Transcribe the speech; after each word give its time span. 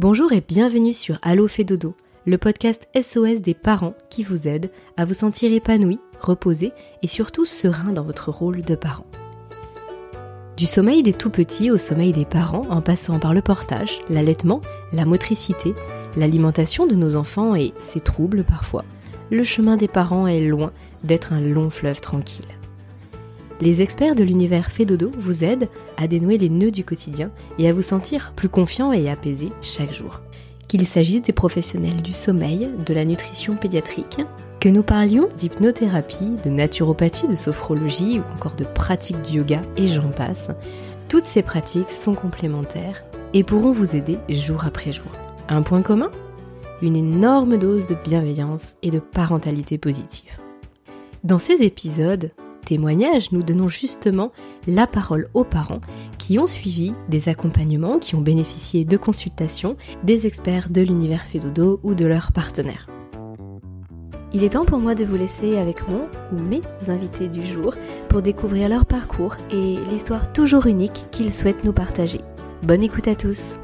Bonjour 0.00 0.32
et 0.32 0.40
bienvenue 0.40 0.94
sur 0.94 1.18
Allo 1.20 1.46
fait 1.46 1.62
dodo, 1.62 1.94
le 2.24 2.38
podcast 2.38 2.88
SOS 2.98 3.42
des 3.42 3.52
parents 3.52 3.92
qui 4.08 4.22
vous 4.22 4.48
aide 4.48 4.70
à 4.96 5.04
vous 5.04 5.12
sentir 5.12 5.52
épanoui, 5.52 6.00
reposé 6.22 6.72
et 7.02 7.06
surtout 7.06 7.44
serein 7.44 7.92
dans 7.92 8.02
votre 8.02 8.30
rôle 8.30 8.62
de 8.62 8.74
parent. 8.74 9.04
Du 10.56 10.64
sommeil 10.64 11.02
des 11.02 11.12
tout 11.12 11.28
petits 11.28 11.70
au 11.70 11.76
sommeil 11.76 12.12
des 12.12 12.24
parents 12.24 12.66
en 12.70 12.80
passant 12.80 13.18
par 13.18 13.34
le 13.34 13.42
portage, 13.42 13.98
l'allaitement, 14.08 14.62
la 14.94 15.04
motricité, 15.04 15.74
l'alimentation 16.16 16.86
de 16.86 16.94
nos 16.94 17.14
enfants 17.14 17.54
et 17.54 17.74
ses 17.84 18.00
troubles 18.00 18.44
parfois, 18.44 18.86
le 19.30 19.44
chemin 19.44 19.76
des 19.76 19.86
parents 19.86 20.26
est 20.26 20.40
loin 20.40 20.72
d'être 21.04 21.34
un 21.34 21.40
long 21.40 21.68
fleuve 21.68 22.00
tranquille. 22.00 22.46
Les 23.60 23.82
experts 23.82 24.14
de 24.14 24.24
l'univers 24.24 24.70
Fédodo 24.70 25.10
vous 25.18 25.44
aident 25.44 25.68
à 25.98 26.06
dénouer 26.06 26.38
les 26.38 26.48
nœuds 26.48 26.70
du 26.70 26.82
quotidien 26.82 27.30
et 27.58 27.68
à 27.68 27.74
vous 27.74 27.82
sentir 27.82 28.32
plus 28.34 28.48
confiant 28.48 28.90
et 28.90 29.10
apaisé 29.10 29.52
chaque 29.60 29.92
jour. 29.92 30.22
Qu'il 30.66 30.86
s'agisse 30.86 31.22
des 31.22 31.34
professionnels 31.34 32.00
du 32.00 32.12
sommeil, 32.12 32.70
de 32.86 32.94
la 32.94 33.04
nutrition 33.04 33.56
pédiatrique, 33.56 34.20
que 34.60 34.70
nous 34.70 34.82
parlions 34.82 35.28
d'hypnothérapie, 35.36 36.36
de 36.42 36.48
naturopathie, 36.48 37.28
de 37.28 37.34
sophrologie 37.34 38.20
ou 38.20 38.34
encore 38.34 38.56
de 38.56 38.64
pratiques 38.64 39.20
du 39.22 39.38
yoga 39.38 39.60
et 39.76 39.88
j'en 39.88 40.08
passe, 40.08 40.50
toutes 41.10 41.24
ces 41.24 41.42
pratiques 41.42 41.90
sont 41.90 42.14
complémentaires 42.14 43.04
et 43.34 43.44
pourront 43.44 43.72
vous 43.72 43.94
aider 43.94 44.16
jour 44.30 44.64
après 44.64 44.92
jour. 44.92 45.10
Un 45.50 45.60
point 45.60 45.82
commun? 45.82 46.10
Une 46.80 46.96
énorme 46.96 47.58
dose 47.58 47.84
de 47.84 47.94
bienveillance 47.94 48.76
et 48.82 48.90
de 48.90 49.00
parentalité 49.00 49.76
positive. 49.76 50.38
Dans 51.24 51.38
ces 51.38 51.62
épisodes, 51.62 52.30
témoignages, 52.60 53.32
nous 53.32 53.42
donnons 53.42 53.68
justement 53.68 54.32
la 54.66 54.86
parole 54.86 55.28
aux 55.34 55.44
parents 55.44 55.80
qui 56.18 56.38
ont 56.38 56.46
suivi 56.46 56.94
des 57.08 57.28
accompagnements, 57.28 57.98
qui 57.98 58.14
ont 58.14 58.20
bénéficié 58.20 58.84
de 58.84 58.96
consultations 58.96 59.76
des 60.04 60.26
experts 60.26 60.70
de 60.70 60.80
l'univers 60.80 61.22
Fédodo 61.22 61.80
ou 61.82 61.94
de 61.94 62.06
leurs 62.06 62.32
partenaires. 62.32 62.86
Il 64.32 64.44
est 64.44 64.50
temps 64.50 64.64
pour 64.64 64.78
moi 64.78 64.94
de 64.94 65.04
vous 65.04 65.16
laisser 65.16 65.58
avec 65.58 65.88
mon 65.88 66.02
ou 66.32 66.40
mes 66.40 66.60
invités 66.86 67.28
du 67.28 67.44
jour 67.44 67.74
pour 68.08 68.22
découvrir 68.22 68.68
leur 68.68 68.86
parcours 68.86 69.36
et 69.50 69.76
l'histoire 69.90 70.32
toujours 70.32 70.66
unique 70.66 71.06
qu'ils 71.10 71.32
souhaitent 71.32 71.64
nous 71.64 71.72
partager. 71.72 72.20
Bonne 72.62 72.82
écoute 72.82 73.08
à 73.08 73.16
tous 73.16 73.58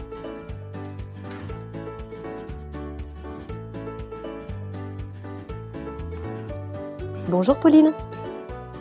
Bonjour 7.28 7.56
Pauline 7.56 7.92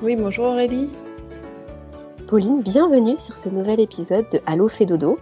oui, 0.05 0.15
bonjour 0.15 0.45
Aurélie. 0.45 0.87
Pauline, 2.27 2.61
bienvenue 2.61 3.17
sur 3.17 3.35
ce 3.37 3.49
nouvel 3.49 3.79
épisode 3.79 4.27
de 4.31 4.39
Allo 4.45 4.67
fait 4.67 4.85
dodo. 4.85 5.17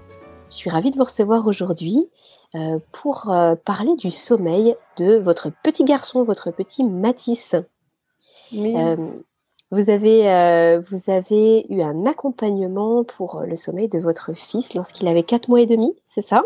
Je 0.49 0.57
suis 0.57 0.69
ravie 0.69 0.91
de 0.91 0.97
vous 0.97 1.05
recevoir 1.05 1.47
aujourd'hui 1.47 2.09
euh, 2.53 2.79
pour 2.91 3.31
euh, 3.31 3.55
parler 3.55 3.95
du 3.95 4.11
sommeil 4.11 4.75
de 4.97 5.15
votre 5.15 5.51
petit 5.63 5.85
garçon, 5.85 6.25
votre 6.25 6.51
petit 6.51 6.83
Matisse. 6.83 7.55
Euh, 8.53 8.97
vous, 9.71 9.89
avez, 9.89 10.79
vous 10.91 11.09
avez 11.09 11.65
eu 11.69 11.81
un 11.81 12.05
accompagnement 12.05 13.05
pour 13.05 13.39
le 13.39 13.55
sommeil 13.55 13.87
de 13.87 13.99
votre 13.99 14.33
fils 14.33 14.73
lorsqu'il 14.73 15.07
avait 15.07 15.23
4 15.23 15.47
mois 15.47 15.61
et 15.61 15.65
demi, 15.65 15.95
c'est 16.13 16.27
ça? 16.27 16.43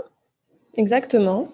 Exactement. 0.75 1.47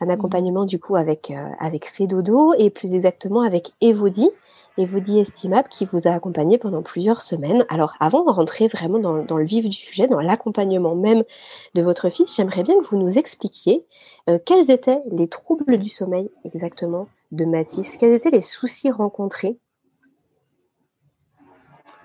Un 0.00 0.08
accompagnement 0.08 0.64
du 0.64 0.80
coup 0.80 0.96
avec, 0.96 1.32
avec 1.60 1.88
Fedodo 1.88 2.52
et 2.58 2.70
plus 2.70 2.94
exactement 2.94 3.42
avec 3.42 3.70
Evody 3.80 4.28
et 4.76 4.86
dit 5.00 5.18
estimable 5.18 5.68
qui 5.68 5.84
vous 5.84 6.08
a 6.08 6.10
accompagné 6.10 6.58
pendant 6.58 6.82
plusieurs 6.82 7.20
semaines. 7.20 7.64
Alors 7.68 7.94
avant 8.00 8.24
de 8.24 8.30
rentrer 8.30 8.66
vraiment 8.68 8.98
dans, 8.98 9.36
le 9.36 9.44
vif 9.44 9.64
du 9.64 9.72
sujet, 9.76 10.08
dans 10.08 10.20
l'accompagnement 10.20 10.94
même 10.94 11.22
de 11.74 11.82
votre 11.82 12.10
fils, 12.10 12.34
j'aimerais 12.34 12.62
bien 12.62 12.78
que 12.80 12.86
vous 12.86 12.98
nous 12.98 13.16
expliquiez 13.18 13.84
euh, 14.28 14.38
quels 14.44 14.70
étaient 14.70 15.00
les 15.12 15.28
troubles 15.28 15.78
du 15.78 15.88
sommeil 15.88 16.28
exactement 16.44 17.08
de 17.30 17.44
Mathis, 17.44 17.96
quels 17.98 18.12
étaient 18.12 18.30
les 18.30 18.40
soucis 18.40 18.90
rencontrés? 18.90 19.58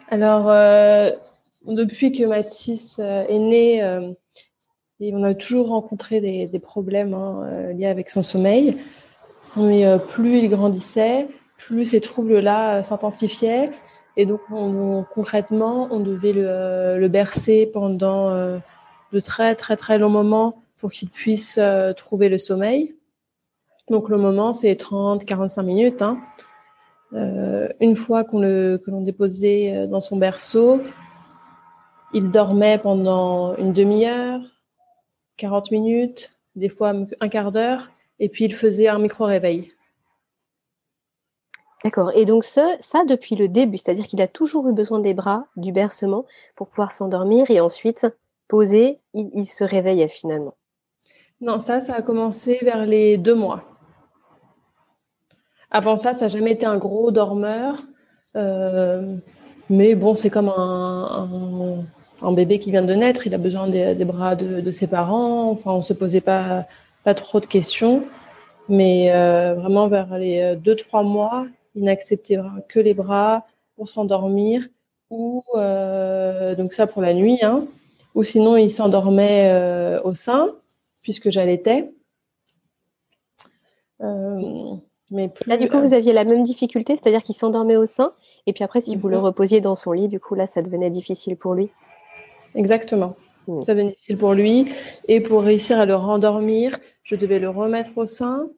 Alors, 0.09 0.49
euh, 0.49 1.11
depuis 1.65 2.11
que 2.11 2.23
Mathis 2.23 2.99
euh, 2.99 3.25
est 3.27 3.39
né, 3.39 4.13
on 5.01 5.23
a 5.23 5.33
toujours 5.33 5.69
rencontré 5.69 6.19
des, 6.19 6.59
problèmes 6.59 7.13
hein, 7.13 7.71
liés 7.73 7.85
avec 7.85 8.09
son 8.09 8.21
sommeil. 8.21 8.77
Mais 9.55 9.85
plus 10.09 10.37
il 10.37 10.49
grandissait, 10.49 11.27
plus 11.59 11.85
ces 11.85 12.01
troubles-là 12.01 12.77
euh, 12.77 12.83
s'intensifiaient. 12.83 13.69
Et 14.17 14.25
donc, 14.25 14.41
concrètement, 15.13 15.87
on 15.91 15.99
devait 15.99 16.33
le, 16.33 17.07
bercer 17.07 17.69
pendant 17.71 18.29
euh, 18.29 18.57
de 19.13 19.19
très, 19.19 19.55
très, 19.55 19.77
très 19.77 19.97
longs 19.97 20.09
moments 20.09 20.63
pour 20.77 20.91
qu'il 20.91 21.09
puisse 21.09 21.57
euh, 21.57 21.93
trouver 21.93 22.27
le 22.27 22.37
sommeil. 22.37 22.95
Donc, 23.89 24.09
le 24.09 24.17
moment, 24.17 24.51
c'est 24.51 24.75
30, 24.75 25.23
45 25.25 25.63
minutes. 25.63 26.01
Hein. 26.01 26.19
une 27.79 27.95
fois 27.95 28.23
qu'on 28.23 28.39
le, 28.39 28.77
que 28.83 28.91
l'on 28.91 29.01
déposait 29.01 29.87
dans 29.87 30.01
son 30.01 30.17
berceau, 30.17 30.81
il 32.13 32.29
dormait 32.29 32.77
pendant 32.77 33.55
une 33.55 33.73
demi-heure, 33.73 34.41
40 35.37 35.71
minutes, 35.71 36.31
des 36.55 36.69
fois 36.69 36.93
un 37.19 37.29
quart 37.29 37.51
d'heure, 37.51 37.89
et 38.19 38.29
puis 38.29 38.45
il 38.45 38.53
faisait 38.53 38.89
un 38.89 38.99
micro-réveil. 38.99 39.71
D'accord. 41.83 42.11
Et 42.13 42.25
donc 42.25 42.43
ce, 42.43 42.61
ça 42.81 43.03
depuis 43.05 43.35
le 43.35 43.47
début, 43.47 43.77
c'est-à-dire 43.77 44.07
qu'il 44.07 44.21
a 44.21 44.27
toujours 44.27 44.67
eu 44.67 44.73
besoin 44.73 44.99
des 44.99 45.13
bras, 45.13 45.45
du 45.55 45.71
bercement 45.71 46.25
pour 46.55 46.67
pouvoir 46.67 46.91
s'endormir 46.91 47.49
et 47.49 47.61
ensuite 47.61 48.05
poser, 48.49 48.99
il, 49.13 49.45
se 49.45 49.63
réveille 49.63 50.07
finalement. 50.09 50.55
Non, 51.39 51.59
ça, 51.59 51.79
ça 51.79 51.95
a 51.95 52.01
commencé 52.01 52.59
vers 52.61 52.85
les 52.85 53.17
deux 53.17 53.35
mois. 53.35 53.63
Avant 55.71 55.95
ça, 55.95 56.13
ça 56.13 56.25
n'a 56.25 56.29
jamais 56.29 56.51
été 56.51 56.65
un 56.65 56.77
gros 56.77 57.11
dormeur. 57.11 57.81
Euh, 58.35 59.15
mais 59.69 59.95
bon, 59.95 60.15
c'est 60.15 60.31
comme 60.31 60.49
un, 60.49 61.85
bébé 62.33 62.59
qui 62.59 62.71
vient 62.71 62.83
de 62.83 62.93
naître. 62.93 63.27
Il 63.27 63.35
a 63.35 63.37
besoin 63.37 63.67
des, 63.67 63.93
bras 64.03 64.35
de, 64.35 64.71
ses 64.71 64.87
parents. 64.87 65.51
Enfin, 65.51 65.71
on 65.71 65.77
ne 65.77 65.83
se 65.83 65.93
posait 65.93 66.21
pas, 66.21 66.65
pas 67.03 67.13
trop 67.13 67.39
de 67.39 67.45
questions. 67.45 68.03
Mais 68.67 69.11
euh, 69.13 69.53
vraiment, 69.53 69.87
vers 69.87 70.17
les 70.17 70.41
euh, 70.41 70.55
deux, 70.55 70.75
trois 70.75 71.03
mois, 71.03 71.45
il 71.75 71.83
n'acceptait 71.83 72.37
que 72.67 72.79
les 72.79 72.93
bras 72.93 73.45
pour 73.75 73.89
s'endormir 73.89 74.67
ou 75.09 75.43
euh, 75.55 76.55
donc 76.55 76.73
ça 76.73 76.87
pour 76.87 77.01
la 77.01 77.13
nuit, 77.13 77.39
hein, 77.41 77.65
ou 78.15 78.23
sinon 78.23 78.57
il 78.57 78.71
s'endormait 78.71 79.49
euh, 79.51 80.01
au 80.03 80.13
sein 80.13 80.55
puisque 81.01 81.29
j'allaitais. 81.29 81.91
Euh, 84.01 84.75
mais 85.11 85.31
là, 85.47 85.57
du 85.57 85.69
coup, 85.69 85.79
vous 85.79 85.93
aviez 85.93 86.13
la 86.13 86.23
même 86.23 86.43
difficulté, 86.43 86.95
c'est-à-dire 86.95 87.23
qu'il 87.23 87.35
s'endormait 87.35 87.77
au 87.77 87.87
sein, 87.87 88.13
et 88.45 88.53
puis 88.53 88.63
après, 88.63 88.81
si 88.81 88.95
vous 88.95 89.07
le 89.07 89.17
mhm. 89.17 89.23
reposiez 89.23 89.61
dans 89.61 89.75
son 89.75 89.91
lit, 89.91 90.07
du 90.07 90.19
coup, 90.19 90.35
là, 90.35 90.45
ça 90.45 90.61
devenait 90.61 90.91
difficile 90.91 91.35
pour 91.35 91.55
lui. 91.55 91.69
Exactement. 92.53 93.15
Mhm. 93.47 93.63
Ça 93.63 93.73
devenait 93.73 93.91
difficile 93.91 94.17
pour 94.17 94.33
lui. 94.33 94.67
Et 95.07 95.19
pour 95.19 95.41
réussir 95.41 95.79
à 95.79 95.85
le 95.85 95.95
rendormir, 95.95 96.77
je 97.03 97.15
devais 97.15 97.39
le 97.39 97.49
remettre 97.49 97.97
au 97.97 98.05
sein 98.05 98.49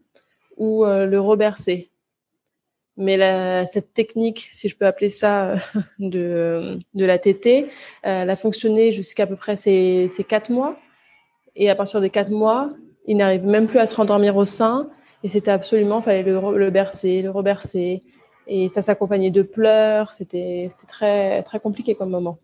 ou 0.57 0.83
le 0.83 1.17
rebercer. 1.19 1.90
Mais 2.97 3.65
cette 3.67 3.93
technique, 3.93 4.49
si 4.53 4.67
je 4.67 4.75
peux 4.75 4.85
appeler 4.85 5.09
ça, 5.09 5.53
de, 5.99 6.79
de 6.93 7.05
la 7.05 7.17
TT, 7.17 7.67
elle 8.03 8.29
a 8.29 8.35
fonctionné 8.35 8.91
jusqu'à 8.91 9.25
peu 9.27 9.35
près 9.35 9.55
ces, 9.55 10.07
ces 10.09 10.23
quatre 10.23 10.51
mois. 10.51 10.77
Et 11.55 11.69
à 11.69 11.75
partir 11.75 12.01
des 12.01 12.09
quatre 12.09 12.31
mois, 12.31 12.69
il 13.05 13.17
n'arrive 13.17 13.45
même 13.45 13.67
plus 13.67 13.79
à 13.79 13.87
se 13.87 13.95
rendormir 13.95 14.35
au 14.37 14.45
sein. 14.45 14.89
Et 15.23 15.29
c'était 15.29 15.51
absolument, 15.51 16.01
fallait 16.01 16.23
le, 16.23 16.57
le 16.57 16.69
bercer, 16.69 17.21
le 17.21 17.31
rebercer. 17.31 18.03
Et 18.47 18.69
ça 18.69 18.81
s'accompagnait 18.81 19.31
de 19.31 19.43
pleurs. 19.43 20.13
C'était 20.13 20.69
très, 20.87 21.43
très 21.43 21.59
compliqué 21.59 21.95
comme 21.95 22.09
moment. 22.09 22.39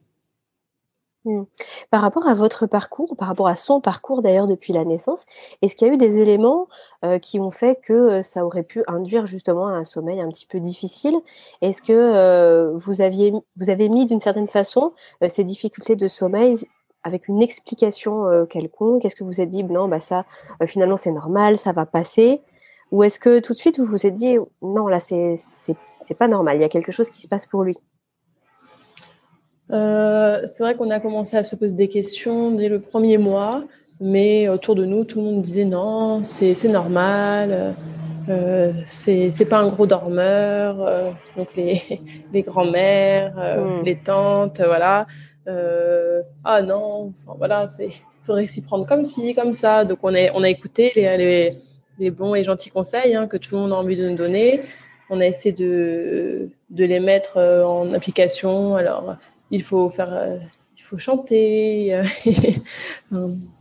Mmh. 1.27 1.43
Par 1.91 2.01
rapport 2.01 2.25
à 2.25 2.33
votre 2.35 2.67
parcours, 2.67 3.17
par 3.17 3.27
rapport 3.27 3.49
à 3.49 3.55
son 3.55 3.81
parcours 3.81 4.21
d'ailleurs 4.21 4.47
depuis 4.47 4.71
la 4.71 4.85
naissance, 4.85 5.25
est-ce 5.61 5.75
qu'il 5.75 5.85
y 5.85 5.91
a 5.91 5.93
eu 5.93 5.97
des 5.97 6.19
éléments 6.19 6.69
euh, 7.03 7.19
qui 7.19 7.37
ont 7.41 7.51
fait 7.51 7.77
que 7.83 7.91
euh, 7.91 8.23
ça 8.23 8.45
aurait 8.45 8.63
pu 8.63 8.81
induire 8.87 9.27
justement 9.27 9.67
un 9.67 9.83
sommeil 9.83 10.21
un 10.21 10.29
petit 10.29 10.45
peu 10.45 10.61
difficile? 10.61 11.17
Est-ce 11.61 11.81
que 11.81 11.91
euh, 11.91 12.71
vous, 12.77 13.01
aviez, 13.01 13.33
vous 13.57 13.69
avez 13.69 13.89
mis 13.89 14.05
d'une 14.05 14.21
certaine 14.21 14.47
façon 14.47 14.93
ces 15.27 15.43
difficultés 15.43 15.97
de 15.97 16.07
sommeil 16.07 16.65
avec 17.03 17.27
une 17.27 17.41
explication 17.41 18.45
quelconque? 18.49 19.03
Est-ce 19.03 19.17
que 19.17 19.25
vous 19.25 19.31
vous 19.31 19.41
êtes 19.41 19.51
dit 19.51 19.65
non, 19.65 19.89
bah 19.89 19.99
ça 19.99 20.23
finalement 20.65 20.97
c'est 20.97 21.11
normal, 21.11 21.57
ça 21.57 21.73
va 21.73 21.85
passer 21.85 22.41
Ou 22.91 23.03
est-ce 23.03 23.19
que 23.19 23.39
tout 23.39 23.51
de 23.51 23.57
suite 23.57 23.79
vous 23.79 23.85
vous 23.85 24.07
êtes 24.07 24.15
dit 24.15 24.37
non, 24.61 24.87
là 24.87 24.99
c'est 25.01 25.37
pas 26.17 26.29
normal, 26.29 26.57
il 26.57 26.61
y 26.61 26.65
a 26.65 26.69
quelque 26.69 26.93
chose 26.93 27.09
qui 27.09 27.21
se 27.21 27.27
passe 27.27 27.45
pour 27.45 27.63
lui 27.63 27.77
euh, 29.71 30.41
c'est 30.45 30.63
vrai 30.63 30.75
qu'on 30.75 30.89
a 30.89 30.99
commencé 30.99 31.37
à 31.37 31.43
se 31.43 31.55
poser 31.55 31.73
des 31.73 31.87
questions 31.87 32.51
dès 32.51 32.69
le 32.69 32.79
premier 32.79 33.17
mois, 33.17 33.63
mais 33.99 34.47
autour 34.49 34.75
de 34.75 34.85
nous, 34.85 35.03
tout 35.03 35.19
le 35.19 35.25
monde 35.25 35.41
disait 35.41 35.65
non, 35.65 36.23
c'est 36.23 36.61
normal, 36.67 37.75
euh, 38.29 38.71
c'est 38.85 39.49
pas 39.49 39.59
un 39.59 39.67
gros 39.67 39.87
dormeur, 39.87 40.81
euh, 40.81 41.11
donc 41.35 41.49
les, 41.55 41.81
les 42.33 42.41
grands-mères, 42.43 43.33
euh, 43.37 43.81
hmm. 43.81 43.85
les 43.85 43.95
tantes, 43.97 44.61
voilà. 44.63 45.07
ah 46.43 46.61
non, 46.61 47.13
enfin 47.13 47.35
voilà, 47.37 47.67
c'est 47.69 47.89
faudrait 48.27 48.47
s'y 48.47 48.61
prendre 48.61 48.85
comme 48.85 49.05
ci, 49.05 49.33
comme 49.33 49.53
ça. 49.53 49.85
Donc 49.85 49.99
on, 50.03 50.13
est, 50.13 50.29
on 50.35 50.43
a 50.43 50.49
écouté 50.49 50.91
les, 50.95 51.55
les, 51.97 52.11
bons 52.11 52.35
et 52.35 52.43
gentils 52.43 52.69
conseils 52.69 53.15
hein, 53.15 53.27
que 53.27 53.37
tout 53.37 53.55
le 53.55 53.61
monde 53.61 53.73
a 53.73 53.77
envie 53.77 53.95
de 53.95 54.07
nous 54.07 54.17
donner. 54.17 54.61
On 55.09 55.21
a 55.21 55.25
essayé 55.25 55.55
de, 55.55 56.49
de 56.69 56.85
les 56.85 56.99
mettre 56.99 57.37
euh, 57.37 57.63
en 57.63 57.93
application. 57.93 58.75
Alors, 58.75 59.15
il 59.51 59.63
faut 59.63 59.89
faire, 59.89 60.13
euh, 60.13 60.37
il 60.77 60.83
faut 60.83 60.97
chanter. 60.97 62.01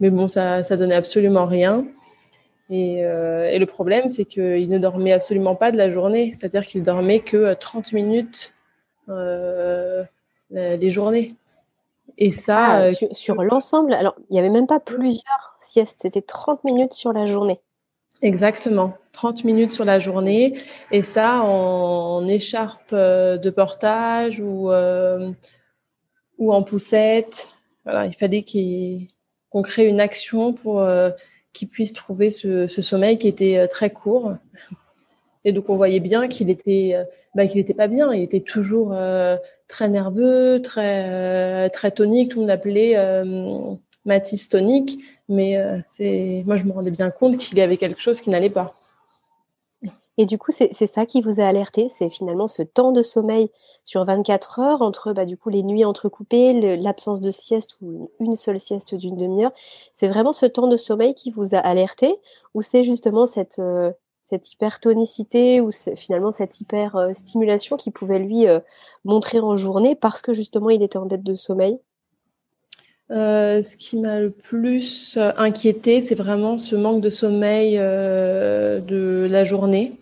Mais 0.00 0.11
bon, 0.11 0.29
ça, 0.29 0.62
ça 0.62 0.77
donnait 0.77 0.94
absolument 0.94 1.47
rien. 1.47 1.87
Et, 2.69 3.05
euh, 3.05 3.49
et 3.49 3.59
le 3.59 3.67
problème, 3.67 4.09
c'est 4.09 4.25
qu'il 4.25 4.69
ne 4.69 4.79
dormait 4.79 5.12
absolument 5.12 5.55
pas 5.55 5.71
de 5.71 5.77
la 5.77 5.91
journée. 5.91 6.33
C'est-à-dire 6.35 6.67
qu'il 6.67 6.83
dormait 6.83 7.21
que 7.21 7.55
30 7.55 7.93
minutes 7.93 8.55
euh, 9.09 10.05
les 10.50 10.91
journées. 10.91 11.35
Et 12.19 12.32
ça. 12.32 12.67
Ah, 12.67 12.93
sur, 12.93 13.15
sur 13.17 13.43
l'ensemble, 13.43 13.93
alors 13.94 14.17
il 14.31 14.35
n'y 14.35 14.39
avait 14.39 14.49
même 14.49 14.67
pas 14.67 14.81
plusieurs 14.81 15.59
siestes, 15.69 15.99
c'était 16.00 16.23
30 16.23 16.65
minutes 16.65 16.94
sur 16.94 17.12
la 17.12 17.27
journée. 17.27 17.61
Exactement, 18.23 18.94
30 19.12 19.44
minutes 19.44 19.73
sur 19.73 19.85
la 19.85 19.99
journée 19.99 20.59
et 20.91 21.03
ça 21.03 21.43
en, 21.43 22.27
écharpe 22.27 22.91
euh, 22.94 23.37
de 23.37 23.50
portage 23.50 24.41
ou, 24.41 24.71
euh, 24.71 25.31
ou 26.38 26.53
en 26.53 26.62
poussette. 26.62 27.49
Voilà, 27.85 28.06
il 28.06 28.15
fallait 28.15 28.44
qu'on 29.50 29.62
crée 29.62 29.87
une 29.87 30.00
action 30.00 30.53
pour 30.53 30.81
euh, 30.81 31.11
qu'il 31.53 31.69
puisse 31.69 31.93
trouver 31.93 32.31
ce, 32.31 32.67
sommeil 32.69 33.19
qui 33.19 33.29
était 33.29 33.67
très 33.69 33.91
court. 33.91 34.35
Et 35.44 35.53
donc 35.53 35.69
on 35.71 35.77
voyait 35.77 36.00
bien 36.00 36.27
qu'il 36.27 36.50
était, 36.50 36.97
bah, 37.35 37.47
qu'il 37.47 37.59
n'était 37.59 37.75
pas 37.75 37.87
bien. 37.87 38.12
Il 38.12 38.23
était 38.23 38.41
toujours 38.41 38.94
très 39.69 39.88
nerveux, 39.88 40.61
très 40.61 41.71
très 41.71 41.93
tonique. 41.93 42.33
Tout 42.33 42.39
le 42.39 42.43
monde 42.43 42.49
l'appelait 42.49 42.97
Mathis 44.05 44.49
tonique. 44.49 44.99
Mais 45.29 45.56
euh, 45.56 46.43
moi, 46.44 46.56
je 46.56 46.65
me 46.65 46.73
rendais 46.73 46.91
bien 46.91 47.11
compte 47.11 47.37
qu'il 47.39 47.59
y 47.59 47.61
avait 47.61 47.77
quelque 47.77 48.00
chose 48.00 48.21
qui 48.21 48.31
n'allait 48.31 48.50
pas. 48.50 48.75
Et 50.19 50.27
du 50.27 50.39
coup, 50.39 50.51
c'est 50.53 50.87
ça 50.87 51.05
qui 51.05 51.21
vous 51.21 51.41
a 51.41 51.47
alerté, 51.47 51.91
c'est 51.99 52.09
finalement 52.09 52.49
ce 52.49 52.63
temps 52.63 52.93
de 52.93 53.03
sommeil 53.03 53.51
sur 53.85 54.05
24 54.05 54.61
heures 54.61 54.83
entre 54.83 55.13
bah, 55.13 55.27
du 55.27 55.37
coup 55.37 55.51
les 55.51 55.63
nuits 55.63 55.85
entrecoupées, 55.85 56.77
l'absence 56.77 57.21
de 57.21 57.31
sieste 57.31 57.77
ou 57.83 58.11
une 58.19 58.35
seule 58.35 58.59
sieste 58.59 58.95
d'une 58.95 59.17
demi-heure. 59.17 59.53
C'est 59.95 60.09
vraiment 60.09 60.33
ce 60.33 60.47
temps 60.47 60.69
de 60.69 60.77
sommeil 60.77 61.15
qui 61.15 61.31
vous 61.31 61.55
a 61.55 61.59
alerté 61.59 62.17
ou 62.55 62.63
c'est 62.63 62.83
justement 62.83 63.27
cette, 63.27 63.59
euh, 63.59 63.93
cette 64.25 64.51
hypertonicité 64.51 65.61
ou 65.61 65.71
finalement 65.97 66.33
cette 66.33 66.61
hyper 66.61 66.97
euh, 66.97 67.13
stimulation 67.13 67.77
qui 67.77 67.91
pouvait 67.91 68.19
lui 68.19 68.47
montrer 69.05 69.39
en 69.41 69.57
journée 69.57 69.95
parce 69.95 70.23
que 70.23 70.33
justement 70.35 70.71
il 70.71 70.83
était 70.83 70.99
en 70.99 71.07
dette 71.07 71.23
de 71.23 71.35
sommeil? 71.35 71.79
Euh, 73.13 73.63
ce 73.63 73.77
qui 73.77 74.01
m'a 74.01 74.19
le 74.19 74.31
plus 74.31 75.17
euh, 75.17 75.31
inquiété, 75.37 76.01
c'est 76.01 76.17
vraiment 76.17 76.59
ce 76.59 76.75
manque 76.75 77.01
de 77.01 77.11
sommeil 77.11 77.77
euh, 77.79 78.81
de 78.81 79.29
la 79.31 79.45
journée, 79.45 79.93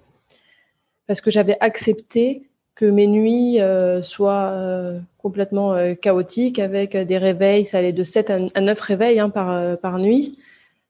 parce 1.07 1.21
que 1.21 1.31
j'avais 1.31 1.57
accepté 1.61 2.49
que 2.75 2.87
mes 2.87 3.07
nuits 3.07 3.59
soient 4.03 4.53
complètement 5.19 5.77
chaotiques, 6.01 6.59
avec 6.59 6.97
des 6.97 7.19
réveils, 7.19 7.65
ça 7.65 7.79
allait 7.79 7.93
de 7.93 8.03
7 8.03 8.31
à 8.55 8.61
9 8.61 8.81
réveils 8.81 9.21
hein, 9.21 9.31
par, 9.31 9.79
par 9.79 9.99
nuit. 9.99 10.39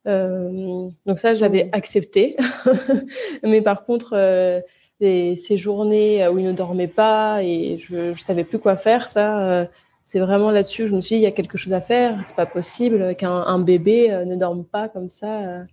donc 0.06 1.18
ça, 1.18 1.34
j'avais 1.34 1.64
mmh. 1.64 1.70
accepté. 1.72 2.36
Mais 3.42 3.60
par 3.60 3.84
contre, 3.84 4.62
ces 5.00 5.56
journées 5.58 6.26
où 6.28 6.38
il 6.38 6.44
ne 6.46 6.52
dormait 6.52 6.88
pas 6.88 7.42
et 7.42 7.78
je 7.78 8.10
ne 8.10 8.14
savais 8.14 8.44
plus 8.44 8.58
quoi 8.58 8.76
faire, 8.76 9.08
ça 9.08 9.68
c'est 10.04 10.20
vraiment 10.20 10.50
là-dessus, 10.50 10.86
je 10.86 10.94
me 10.94 11.00
suis 11.00 11.16
dit, 11.16 11.22
il 11.22 11.24
y 11.24 11.26
a 11.26 11.32
quelque 11.32 11.58
chose 11.58 11.72
à 11.72 11.80
faire. 11.80 12.22
C'est 12.26 12.36
pas 12.36 12.46
possible 12.46 13.16
qu'un 13.16 13.58
bébé 13.58 14.12
euh, 14.12 14.24
ne 14.24 14.36
dorme 14.36 14.64
pas 14.64 14.88
comme 14.88 15.08
ça 15.08 15.40
euh, 15.40 15.64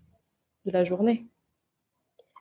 de 0.65 0.71
la 0.71 0.85
journée. 0.85 1.25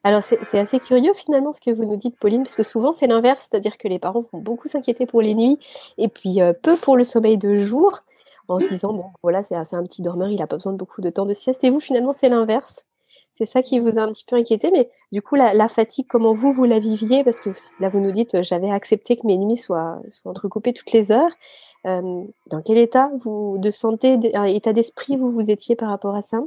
Alors, 0.02 0.22
c'est 0.22 0.58
assez 0.58 0.80
curieux 0.80 1.12
finalement 1.14 1.52
ce 1.52 1.60
que 1.60 1.70
vous 1.70 1.84
nous 1.84 1.96
dites, 1.96 2.18
Pauline, 2.18 2.42
parce 2.42 2.54
que 2.54 2.62
souvent 2.62 2.92
c'est 2.92 3.06
l'inverse, 3.06 3.46
c'est-à-dire 3.50 3.76
que 3.76 3.86
les 3.86 3.98
parents 3.98 4.24
vont 4.32 4.40
beaucoup 4.40 4.66
s'inquiéter 4.66 5.04
pour 5.04 5.20
les 5.20 5.34
nuits 5.34 5.58
et 5.98 6.08
puis 6.08 6.40
euh, 6.40 6.54
peu 6.54 6.78
pour 6.78 6.96
le 6.96 7.04
sommeil 7.04 7.36
de 7.36 7.60
jour, 7.60 8.00
en 8.48 8.60
se 8.60 8.66
disant, 8.66 8.92
bon, 8.92 9.04
voilà, 9.22 9.44
c'est 9.44 9.54
un 9.54 9.84
petit 9.84 10.02
dormeur, 10.02 10.28
il 10.28 10.38
n'a 10.38 10.46
pas 10.46 10.56
besoin 10.56 10.72
de 10.72 10.78
beaucoup 10.78 11.00
de 11.00 11.10
temps 11.10 11.26
de 11.26 11.34
sieste. 11.34 11.62
Et 11.62 11.70
vous, 11.70 11.80
finalement, 11.80 12.12
c'est 12.12 12.28
l'inverse. 12.28 12.80
C'est 13.36 13.46
ça 13.46 13.62
qui 13.62 13.78
vous 13.78 13.96
a 13.96 14.02
un 14.02 14.08
petit 14.08 14.24
peu 14.24 14.36
inquiété, 14.36 14.70
mais 14.70 14.90
du 15.12 15.22
coup, 15.22 15.34
la, 15.34 15.68
fatigue, 15.68 16.06
comment 16.08 16.34
vous, 16.34 16.52
vous 16.52 16.64
la 16.64 16.78
viviez? 16.78 17.24
Parce 17.24 17.40
que 17.40 17.50
là, 17.78 17.88
vous 17.88 18.00
nous 18.00 18.10
dites, 18.10 18.42
j'avais 18.42 18.70
accepté 18.70 19.16
que 19.16 19.26
mes 19.26 19.38
nuits 19.38 19.56
soient, 19.56 20.00
entrecoupées 20.24 20.72
toutes 20.72 20.92
les 20.92 21.12
heures. 21.12 21.30
Euh, 21.86 22.24
dans 22.48 22.60
quel 22.60 22.76
état 22.76 23.10
vous, 23.22 23.56
de 23.58 23.70
santé, 23.70 24.18
état 24.48 24.72
d'esprit 24.72 25.16
vous 25.16 25.30
vous 25.30 25.48
étiez 25.50 25.76
par 25.76 25.88
rapport 25.88 26.14
à 26.16 26.22
ça? 26.22 26.40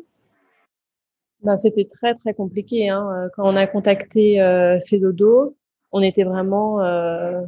Ben, 1.43 1.57
C'était 1.57 1.85
très 1.85 2.15
très 2.15 2.33
compliqué. 2.33 2.89
Hein. 2.89 3.07
Euh, 3.13 3.29
quand 3.35 3.47
on 3.47 3.55
a 3.55 3.67
contacté 3.67 4.41
euh, 4.41 4.79
Fedodo, 4.81 5.55
on 5.91 6.01
était 6.01 6.23
vraiment 6.23 6.81
euh, 6.81 7.41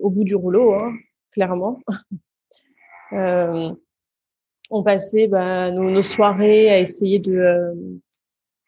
au 0.00 0.10
bout 0.10 0.24
du 0.24 0.34
rouleau, 0.34 0.74
hein, 0.74 0.92
clairement. 1.32 1.80
euh, 3.12 3.72
on 4.70 4.82
passait 4.82 5.28
ben, 5.28 5.72
nos, 5.72 5.90
nos, 5.90 6.02
soirées 6.02 6.70
à 6.70 6.78
essayer 6.78 7.18
de, 7.18 7.74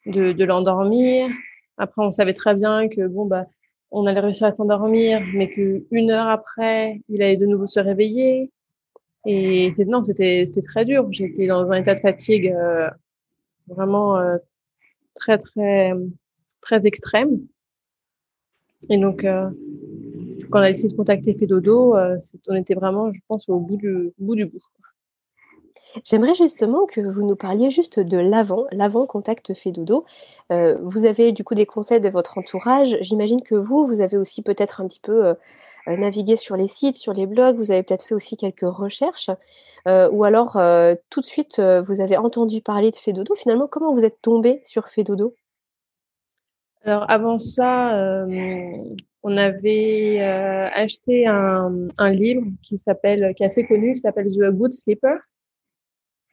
de, 0.05 0.31
de 0.33 0.45
l'endormir. 0.45 1.29
Après, 1.77 2.03
on 2.03 2.11
savait 2.11 2.33
très 2.33 2.55
bien 2.55 2.87
que 2.87 3.07
bon 3.07 3.25
bah 3.25 3.45
on 3.91 4.05
allait 4.05 4.19
réussir 4.19 4.47
à 4.47 4.53
s'endormir, 4.53 5.21
mais 5.33 5.49
qu'une 5.49 6.11
heure 6.11 6.27
après, 6.27 7.01
il 7.09 7.21
allait 7.21 7.37
de 7.37 7.45
nouveau 7.45 7.65
se 7.65 7.79
réveiller. 7.79 8.51
Et 9.25 9.71
non, 9.87 10.03
c'était 10.03 10.43
c'était 10.45 10.61
très 10.61 10.85
dur. 10.85 11.07
J'étais 11.11 11.47
dans 11.47 11.71
un 11.71 11.77
état 11.77 11.95
de 11.95 11.99
fatigue 11.99 12.49
euh, 12.49 12.89
vraiment 13.67 14.17
euh, 14.17 14.37
très 15.15 15.37
très 15.37 15.93
très 16.61 16.87
extrême. 16.87 17.39
Et 18.89 18.97
donc, 18.97 19.23
euh, 19.23 19.49
quand 20.51 20.59
on 20.59 20.63
a 20.63 20.71
décidé 20.71 20.91
de 20.91 20.97
contacter 20.97 21.33
Fedodo, 21.33 21.95
on 22.47 22.55
était 22.55 22.75
vraiment, 22.75 23.11
je 23.11 23.19
pense, 23.27 23.49
au 23.49 23.59
bout 23.59 23.77
du 23.77 24.13
bout 24.19 24.35
du 24.35 24.45
bout. 24.45 24.61
J'aimerais 26.03 26.35
justement 26.35 26.85
que 26.85 26.99
vous 26.99 27.25
nous 27.25 27.35
parliez 27.35 27.71
juste 27.71 27.99
de 27.99 28.17
l'avant, 28.17 28.65
l'avant 28.71 29.05
contact 29.05 29.53
fait 29.53 29.71
dodo. 29.71 30.05
Euh, 30.51 30.77
vous 30.81 31.05
avez 31.05 31.31
du 31.31 31.43
coup 31.43 31.55
des 31.55 31.65
conseils 31.65 32.01
de 32.01 32.09
votre 32.09 32.37
entourage. 32.37 32.97
J'imagine 33.01 33.41
que 33.41 33.55
vous, 33.55 33.87
vous 33.87 34.01
avez 34.01 34.17
aussi 34.17 34.41
peut-être 34.41 34.81
un 34.81 34.87
petit 34.87 34.99
peu 34.99 35.35
euh, 35.87 35.91
euh, 35.91 35.97
navigué 35.97 36.35
sur 36.37 36.55
les 36.55 36.67
sites, 36.67 36.95
sur 36.95 37.13
les 37.13 37.25
blogs. 37.25 37.57
Vous 37.57 37.71
avez 37.71 37.83
peut-être 37.83 38.05
fait 38.05 38.15
aussi 38.15 38.37
quelques 38.37 38.61
recherches. 38.61 39.29
ou 39.85 40.23
alors, 40.23 40.53
tout 41.09 41.21
de 41.21 41.25
suite, 41.25 41.59
vous 41.59 42.01
avez 42.01 42.17
entendu 42.17 42.61
parler 42.61 42.91
de 42.91 42.95
Fedodo. 42.95 43.35
Finalement, 43.35 43.67
comment 43.67 43.93
vous 43.93 44.03
êtes 44.03 44.21
tombé 44.21 44.61
sur 44.65 44.89
Fedodo? 44.89 45.35
Alors, 46.83 47.09
avant 47.09 47.37
ça, 47.37 48.25
on 49.23 49.37
avait 49.37 50.21
acheté 50.21 51.27
un, 51.27 52.09
livre 52.11 52.47
qui 52.63 52.77
s'appelle, 52.77 53.33
qui 53.35 53.43
est 53.43 53.45
assez 53.45 53.65
connu, 53.65 53.93
qui 53.93 54.01
s'appelle 54.01 54.27
The 54.27 54.51
Good 54.51 54.73
Sleeper 54.73 55.19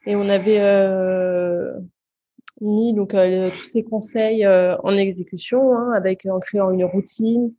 et 0.07 0.17
on 0.17 0.29
avait 0.29 0.61
euh, 0.61 1.79
mis 2.61 2.95
donc 2.95 3.15
euh, 3.15 3.51
tous 3.51 3.65
ces 3.65 3.85
conseils 3.85 4.45
euh, 4.45 4.77
en 4.79 4.97
exécution 4.97 5.77
hein, 5.77 5.93
avec 5.93 6.27
en 6.27 6.41
créant 6.41 6.71
une 6.71 6.85
routine 6.85 7.53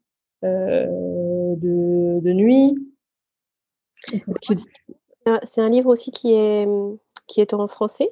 de, 1.56 2.20
de, 2.22 2.34
nuit. 2.34 2.76
C'est 5.46 5.62
un 5.62 5.70
livre 5.70 5.90
aussi 5.90 6.12
qui 6.12 6.34
est 6.34 6.68
qui 7.28 7.42
est 7.42 7.54
en 7.54 7.68
français? 7.68 8.10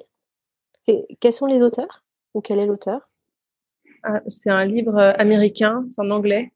C'est 0.84 1.06
quels 1.20 1.32
sont 1.32 1.46
les 1.46 1.60
auteurs? 1.60 2.04
Ou 2.34 2.40
quel 2.40 2.58
est 2.58 2.66
l'auteur? 2.66 3.00
Ah, 4.02 4.20
C'est 4.26 4.50
un 4.50 4.64
livre 4.64 4.98
américain, 5.18 5.86
c'est 5.90 6.00
en 6.00 6.10
anglais. 6.10 6.52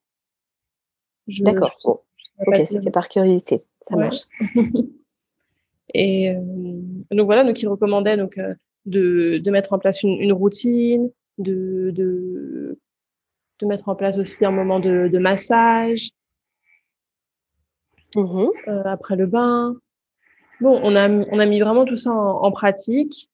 D'accord. 1.40 1.76
ok, 1.84 2.66
c'était 2.66 2.90
par 2.90 3.08
curiosité. 3.08 3.62
Ça 3.88 3.96
marche. 3.96 4.22
Et 5.94 6.30
euh, 6.30 6.40
donc 7.10 7.26
voilà, 7.26 7.44
donc 7.44 7.60
il 7.62 7.68
recommandait 7.68 8.16
donc 8.16 8.38
euh, 8.38 8.50
de, 8.86 9.38
de 9.38 9.50
mettre 9.50 9.72
en 9.72 9.78
place 9.78 10.02
une, 10.02 10.20
une 10.20 10.32
routine, 10.32 11.10
de, 11.38 11.90
de, 11.92 12.78
de 13.60 13.66
mettre 13.66 13.88
en 13.88 13.94
place 13.94 14.18
aussi 14.18 14.44
un 14.44 14.50
moment 14.50 14.80
de, 14.80 15.08
de 15.08 15.18
massage 15.18 16.10
mmh 18.16 18.50
euh, 18.68 18.82
après 18.84 19.16
le 19.16 19.26
bain. 19.26 19.76
Bon, 20.60 20.80
on 20.82 20.96
a, 20.96 21.08
on 21.08 21.38
a 21.38 21.46
mis 21.46 21.60
vraiment 21.60 21.84
tout 21.84 21.96
ça 21.96 22.10
en, 22.10 22.42
en 22.42 22.50
pratique, 22.50 23.28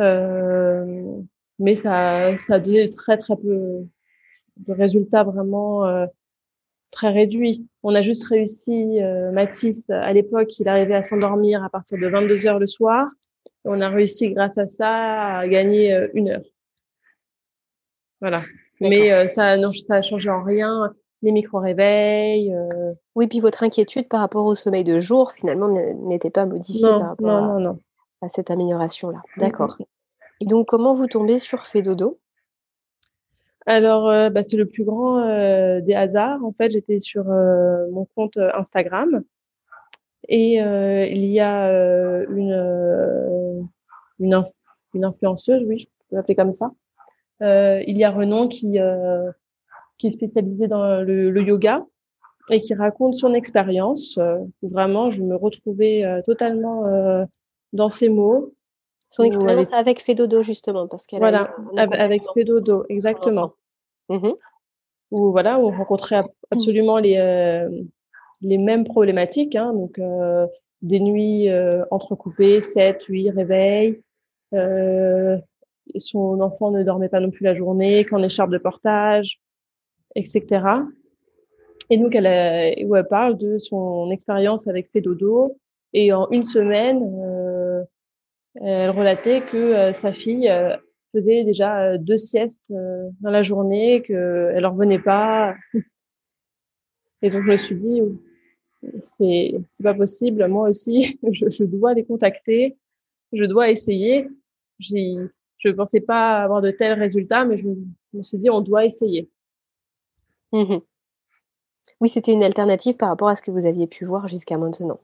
euh, 0.00 1.02
mais 1.58 1.74
ça, 1.74 2.36
ça 2.38 2.54
a 2.54 2.60
donné 2.60 2.90
très 2.90 3.18
très 3.18 3.36
peu 3.36 3.84
de 4.58 4.72
résultats 4.72 5.24
vraiment 5.24 5.86
euh, 5.86 6.06
très 6.90 7.10
réduit. 7.10 7.66
On 7.82 7.94
a 7.94 8.02
juste 8.02 8.24
réussi, 8.24 9.00
euh, 9.00 9.30
Mathis, 9.32 9.88
à 9.90 10.12
l'époque, 10.12 10.58
il 10.58 10.68
arrivait 10.68 10.94
à 10.94 11.02
s'endormir 11.02 11.62
à 11.62 11.70
partir 11.70 11.98
de 11.98 12.06
22 12.06 12.46
heures 12.46 12.58
le 12.58 12.66
soir. 12.66 13.08
Et 13.46 13.68
on 13.68 13.80
a 13.80 13.88
réussi, 13.88 14.30
grâce 14.30 14.58
à 14.58 14.66
ça, 14.66 15.38
à 15.38 15.48
gagner 15.48 15.94
euh, 15.94 16.08
une 16.14 16.30
heure. 16.30 16.44
Voilà. 18.20 18.42
Mais 18.80 19.12
euh, 19.12 19.28
ça, 19.28 19.56
non, 19.56 19.72
ça 19.72 19.96
a 19.96 20.02
changé 20.02 20.30
en 20.30 20.42
rien. 20.42 20.92
Les 21.22 21.32
micro-réveils. 21.32 22.54
Euh. 22.54 22.92
Oui, 23.14 23.26
puis 23.26 23.40
votre 23.40 23.62
inquiétude 23.62 24.08
par 24.08 24.20
rapport 24.20 24.46
au 24.46 24.54
sommeil 24.54 24.84
de 24.84 25.00
jour, 25.00 25.32
finalement, 25.32 25.68
n'était 25.68 26.30
pas 26.30 26.46
modifiée 26.46 26.86
non, 26.86 27.00
par 27.00 27.08
rapport 27.08 27.26
non, 27.26 27.54
non, 27.54 27.60
non. 27.60 27.78
à 28.22 28.28
cette 28.28 28.50
amélioration-là. 28.50 29.18
Mmh, 29.18 29.40
D'accord. 29.40 29.76
Et 30.40 30.46
donc, 30.46 30.68
comment 30.68 30.94
vous 30.94 31.06
tombez 31.06 31.38
sur 31.38 31.66
Fedodo 31.66 32.18
alors, 33.66 34.08
euh, 34.08 34.30
bah, 34.30 34.40
c'est 34.46 34.56
le 34.56 34.64
plus 34.64 34.82
grand 34.82 35.18
euh, 35.18 35.82
des 35.82 35.92
hasards. 35.92 36.42
En 36.42 36.52
fait, 36.52 36.70
j'étais 36.70 37.00
sur 37.00 37.24
mon 37.24 38.06
compte 38.16 38.38
Instagram 38.38 39.22
et 40.26 40.54
il 40.54 41.26
y 41.26 41.40
a 41.40 41.70
une, 42.30 42.54
une, 44.18 44.42
une, 44.94 45.04
influenceuse, 45.04 45.62
oui, 45.66 45.80
je 45.80 45.86
peux 46.08 46.16
l'appeler 46.16 46.34
comme 46.34 46.52
ça. 46.52 46.70
il 47.42 47.98
y 47.98 48.04
a 48.04 48.10
Renan 48.10 48.48
qui, 48.48 48.78
qui 49.98 50.08
est 50.08 50.12
spécialisé 50.12 50.68
dans 50.68 51.02
le, 51.02 51.30
le, 51.30 51.42
yoga 51.42 51.84
et 52.50 52.60
qui 52.60 52.74
raconte 52.74 53.16
son 53.16 53.34
expérience. 53.34 54.18
vraiment, 54.62 55.10
je 55.10 55.22
me 55.22 55.36
retrouvais 55.36 56.04
totalement 56.24 57.26
dans 57.72 57.90
ses 57.90 58.08
mots. 58.08 58.54
Son 59.10 59.24
expérience 59.24 59.72
avec 59.72 60.02
Fedodo, 60.02 60.42
justement, 60.42 60.86
parce 60.86 61.06
qu'elle 61.06 61.18
Voilà, 61.18 61.54
avec 61.76 62.22
Fedodo, 62.34 62.84
exactement. 62.88 63.52
Mmh 64.08 64.30
où 65.10 65.30
voilà, 65.30 65.58
on 65.58 65.70
rencontrait 65.70 66.22
absolument 66.50 66.98
les, 66.98 67.16
euh, 67.16 67.68
les 68.42 68.58
mêmes 68.58 68.84
problématiques, 68.84 69.56
hein, 69.56 69.72
donc 69.72 69.98
euh, 69.98 70.46
des 70.82 71.00
nuits 71.00 71.48
euh, 71.48 71.84
entrecoupées, 71.90 72.62
7, 72.62 73.02
8 73.04 73.30
réveils, 73.30 74.02
son 75.96 76.40
enfant 76.40 76.70
ne 76.70 76.82
dormait 76.82 77.08
pas 77.08 77.20
non 77.20 77.30
plus 77.30 77.44
la 77.44 77.54
journée, 77.54 78.04
qu'en 78.04 78.22
écharpe 78.22 78.50
de 78.50 78.58
portage, 78.58 79.40
etc. 80.18 80.64
Et 81.90 81.96
donc, 81.96 82.14
elle, 82.14 82.84
où 82.86 82.96
elle 82.96 83.08
parle 83.08 83.38
de 83.38 83.58
son 83.58 84.10
expérience 84.10 84.66
avec 84.68 84.90
Fedodo. 84.90 85.56
Et 85.94 86.12
en 86.12 86.28
une 86.30 86.44
semaine, 86.44 87.00
elle 88.56 88.90
relatait 88.90 89.42
que 89.42 89.92
sa 89.92 90.12
fille 90.12 90.50
faisait 91.12 91.44
déjà 91.44 91.82
euh, 91.82 91.98
deux 91.98 92.18
siestes 92.18 92.62
euh, 92.70 93.08
dans 93.20 93.30
la 93.30 93.42
journée, 93.42 94.02
qu'elle 94.02 94.64
en 94.64 94.72
revenait 94.72 94.98
pas. 94.98 95.54
Et 97.22 97.30
donc 97.30 97.42
je 97.44 97.50
me 97.50 97.56
suis 97.56 97.74
dit, 97.74 98.00
c'est 99.02 99.54
c'est 99.74 99.82
pas 99.82 99.94
possible. 99.94 100.46
Moi 100.48 100.68
aussi, 100.68 101.18
je, 101.32 101.50
je, 101.50 101.64
dois 101.64 101.94
les 101.94 102.04
contacter, 102.04 102.76
je 103.32 103.44
dois 103.44 103.70
essayer. 103.70 104.28
Je 104.78 105.70
pensais 105.70 106.00
pas 106.00 106.38
avoir 106.38 106.62
de 106.62 106.70
tels 106.70 106.98
résultats, 106.98 107.44
mais 107.44 107.56
je, 107.56 107.66
me 108.12 108.22
suis 108.22 108.38
dit, 108.38 108.50
on 108.50 108.60
doit 108.60 108.84
essayer. 108.84 109.28
Mmh 110.52 110.78
oui, 112.00 112.08
c'était 112.08 112.30
une 112.30 112.44
alternative 112.44 112.94
par 112.94 113.08
rapport 113.08 113.28
à 113.28 113.34
ce 113.34 113.42
que 113.42 113.50
vous 113.50 113.66
aviez 113.66 113.88
pu 113.88 114.04
voir 114.04 114.28
jusqu'à 114.28 114.56
maintenant. 114.56 115.00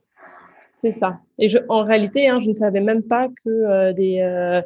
C'est 0.81 0.93
ça. 0.93 1.19
Et 1.37 1.49
je, 1.49 1.57
en 1.67 1.83
réalité, 1.83 2.29
hein, 2.29 2.39
je 2.39 2.51
ne 2.51 2.55
savais 2.55 2.79
même 2.79 3.03
pas 3.03 3.27
que 3.43 3.49
euh, 3.49 3.91
des, 3.91 4.61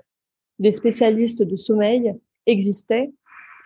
des 0.60 0.74
spécialistes 0.74 1.42
de 1.42 1.56
sommeil 1.56 2.14
existaient 2.46 3.12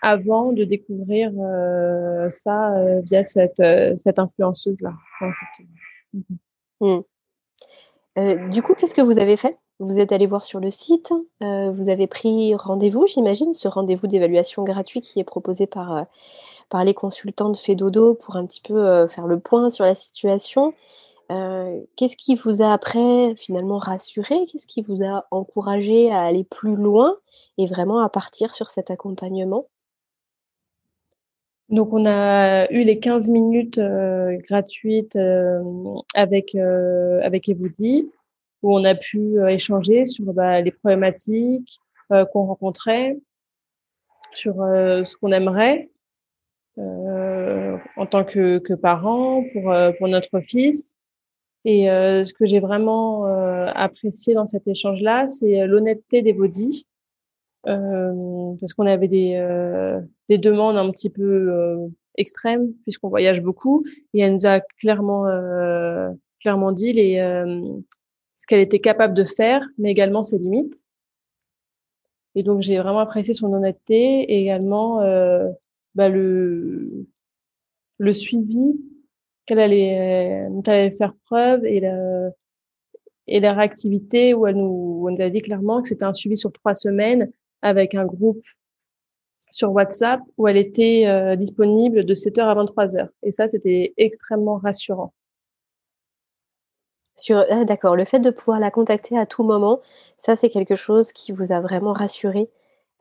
avant 0.04 0.52
de 0.52 0.66
découvrir 0.66 1.32
euh, 1.40 2.30
ça 2.30 2.76
euh, 2.76 3.00
via 3.06 3.24
cette, 3.24 3.62
euh, 3.62 3.96
cette 3.98 4.20
influenceuse-là. 4.20 4.94
Mmh. 6.82 7.00
du 8.50 8.62
coup, 8.62 8.74
qu'est-ce 8.76 8.94
que 8.94 9.02
vous 9.02 9.18
avez 9.18 9.38
fait? 9.38 9.58
Vous 9.80 9.98
êtes 9.98 10.12
allé 10.12 10.28
voir 10.28 10.44
sur 10.44 10.60
le 10.60 10.70
site, 10.70 11.12
vous 11.40 11.90
avez 11.90 12.08
pris 12.08 12.54
rendez-vous, 12.56 13.08
j'imagine, 13.08 13.54
ce 13.54 13.68
rendez-vous 13.70 14.08
d'évaluation 14.08 14.64
gratuit 14.64 15.02
qui 15.02 15.20
est 15.22 15.24
proposé 15.24 15.66
par, 15.66 16.06
par 16.74 16.84
les 16.84 16.96
consultants 16.96 17.52
de 17.52 17.56
Fedodo 17.56 18.16
pour 18.16 18.36
un 18.36 18.48
petit 18.48 18.60
peu 18.60 19.08
faire 19.08 19.28
le 19.28 19.40
point 19.40 19.70
sur 19.70 19.86
la 19.86 19.94
situation. 19.94 20.74
Qu'est-ce 21.30 22.18
qui 22.18 22.34
vous 22.34 22.64
a 22.64 22.74
après 22.74 23.36
finalement 23.36 23.78
rassuré? 23.78 24.48
Qu'est-ce 24.48 24.66
qui 24.66 24.82
vous 24.82 25.04
a 25.04 25.28
encouragé 25.30 26.12
à 26.12 26.24
aller 26.24 26.44
plus 26.44 26.76
loin 26.76 27.16
et 27.60 27.68
vraiment 27.68 28.00
à 28.00 28.10
partir 28.10 28.56
sur 28.56 28.72
cet 28.72 28.90
accompagnement? 28.90 29.68
Donc 31.70 31.94
on 31.94 32.08
a 32.08 32.68
eu 32.72 32.84
les 32.84 33.00
15 33.00 33.30
minutes 33.30 33.80
gratuites 34.50 35.16
avec 36.16 36.56
euh, 36.56 37.22
avec 37.22 37.50
Evoudi 37.50 38.10
où 38.64 38.76
on 38.76 38.84
a 38.84 38.96
pu 38.96 39.36
échanger 39.48 40.08
sur 40.08 40.34
bah, 40.34 40.60
les 40.62 40.72
problématiques 40.72 41.78
qu'on 42.10 42.46
rencontrait, 42.46 43.20
sur 44.34 44.56
ce 44.56 45.16
qu'on 45.18 45.32
aimerait 45.32 45.92
en 46.78 48.06
tant 48.06 48.24
que, 48.24 48.60
que 48.60 48.74
parent 48.74 49.44
pour 49.54 49.74
pour 49.98 50.08
notre 50.08 50.40
fils 50.40 50.94
et 51.66 51.90
euh, 51.90 52.26
ce 52.26 52.34
que 52.34 52.46
j'ai 52.46 52.60
vraiment 52.60 53.26
euh, 53.28 53.68
apprécié 53.74 54.34
dans 54.34 54.46
cet 54.46 54.68
échange-là, 54.68 55.28
c'est 55.28 55.66
l'honnêteté 55.66 56.22
des 56.22 56.34
bodies, 56.34 56.86
euh, 57.68 58.54
parce 58.60 58.74
qu'on 58.74 58.86
avait 58.86 59.08
des, 59.08 59.36
euh, 59.36 60.02
des 60.28 60.38
demandes 60.38 60.78
un 60.78 60.92
petit 60.92 61.10
peu 61.10 61.24
euh, 61.24 61.88
extrêmes 62.18 62.74
puisqu'on 62.84 63.10
voyage 63.10 63.42
beaucoup. 63.42 63.86
Et 64.14 64.20
elle 64.20 64.34
nous 64.34 64.46
a 64.46 64.60
clairement 64.60 65.26
clairement 66.42 66.74
dit 66.74 66.92
les 66.92 67.16
ce 68.38 68.46
qu'elle 68.48 68.60
était 68.60 68.82
capable 68.82 69.14
de 69.14 69.24
faire, 69.24 69.66
mais 69.78 69.92
également 69.92 70.24
ses 70.24 70.38
limites. 70.38 70.76
Et 72.36 72.44
donc 72.44 72.62
j'ai 72.62 72.78
vraiment 72.78 73.00
apprécié 73.00 73.34
son 73.34 73.54
honnêteté 73.54 73.96
et 74.24 74.42
également 74.42 75.00
bah, 75.96 76.10
le 76.10 77.08
le 77.98 78.14
suivi 78.14 78.80
qu'elle 79.46 79.60
allait, 79.60 80.48
euh, 80.50 80.62
allait 80.68 80.92
faire 80.92 81.14
preuve 81.26 81.66
et 81.66 81.80
la, 81.80 82.30
et 83.28 83.40
la 83.40 83.54
réactivité 83.54 84.34
où 84.34 84.48
elle 84.48 84.58
nous, 84.58 85.10
nous 85.10 85.22
a 85.22 85.30
dit 85.30 85.42
clairement 85.42 85.82
que 85.82 85.90
c'était 85.90 86.06
un 86.06 86.14
suivi 86.14 86.38
sur 86.38 86.52
trois 86.52 86.76
semaines 86.76 87.32
avec 87.62 87.96
un 87.96 88.06
groupe 88.06 88.44
sur 89.52 89.72
WhatsApp 89.72 90.22
où 90.38 90.48
elle 90.48 90.58
était 90.58 91.04
euh, 91.08 91.36
disponible 91.36 92.06
de 92.06 92.14
7h 92.14 92.42
à 92.42 92.56
23h. 92.56 93.10
Et 93.22 93.32
ça, 93.32 93.48
c'était 93.48 93.94
extrêmement 93.98 94.58
rassurant. 94.58 95.14
Sur, 97.16 97.46
ah, 97.50 97.64
d'accord, 97.64 97.96
le 97.96 98.06
fait 98.06 98.20
de 98.20 98.32
pouvoir 98.32 98.60
la 98.60 98.72
contacter 98.72 99.18
à 99.18 99.28
tout 99.28 99.44
moment, 99.44 99.82
ça, 100.18 100.36
c'est 100.36 100.50
quelque 100.50 100.76
chose 100.76 101.12
qui 101.14 101.32
vous 101.32 101.52
a 101.52 101.62
vraiment 101.62 101.94
rassuré 101.94 102.50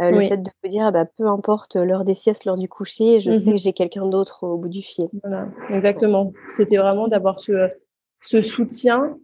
euh, 0.06 0.11
le 0.11 0.26
fait 0.26 0.37
de 0.38 0.50
vous 0.62 0.71
dire, 0.71 0.90
bah, 0.92 1.04
peu 1.04 1.26
importe 1.26 1.76
l'heure 1.76 2.04
des 2.04 2.14
siestes, 2.14 2.44
l'heure 2.44 2.56
du 2.56 2.68
coucher, 2.68 3.21
je 3.21 3.32
sais 3.32 3.40
mmh 3.40 3.52
que 3.52 3.56
j'ai 3.59 3.73
quelqu'un 3.73 4.06
d'autre 4.06 4.47
au 4.47 4.56
bout 4.56 4.68
du 4.68 4.82
fil. 4.82 5.09
Voilà, 5.23 5.49
exactement. 5.71 6.32
C'était 6.56 6.76
vraiment 6.76 7.09
d'avoir 7.09 7.38
ce, 7.38 7.71
ce 8.23 8.40
soutien 8.42 9.16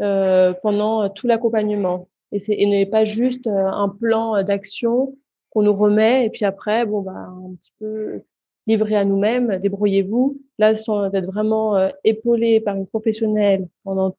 euh, 0.00 0.52
pendant 0.62 1.08
tout 1.08 1.26
l'accompagnement. 1.26 2.08
Et, 2.30 2.38
c'est, 2.38 2.52
et 2.52 2.86
pas 2.86 3.04
juste 3.04 3.48
euh, 3.48 3.66
un 3.66 3.88
plan 3.88 4.44
d'action 4.44 5.16
qu'on 5.50 5.62
nous 5.62 5.74
remet 5.74 6.26
et 6.26 6.30
puis 6.30 6.44
après, 6.44 6.86
bon, 6.86 7.00
bah, 7.02 7.12
un 7.12 7.54
petit 7.56 7.72
peu 7.80 8.22
livré 8.68 8.94
à 8.94 9.04
nous-mêmes, 9.04 9.58
débrouillez-vous. 9.58 10.40
Là, 10.58 10.76
sans 10.76 11.12
être 11.12 11.26
vraiment 11.26 11.76
euh, 11.76 11.88
épaulé 12.04 12.60
par 12.60 12.76
une 12.76 12.86
professionnelle 12.86 13.66
pendant 13.82 14.16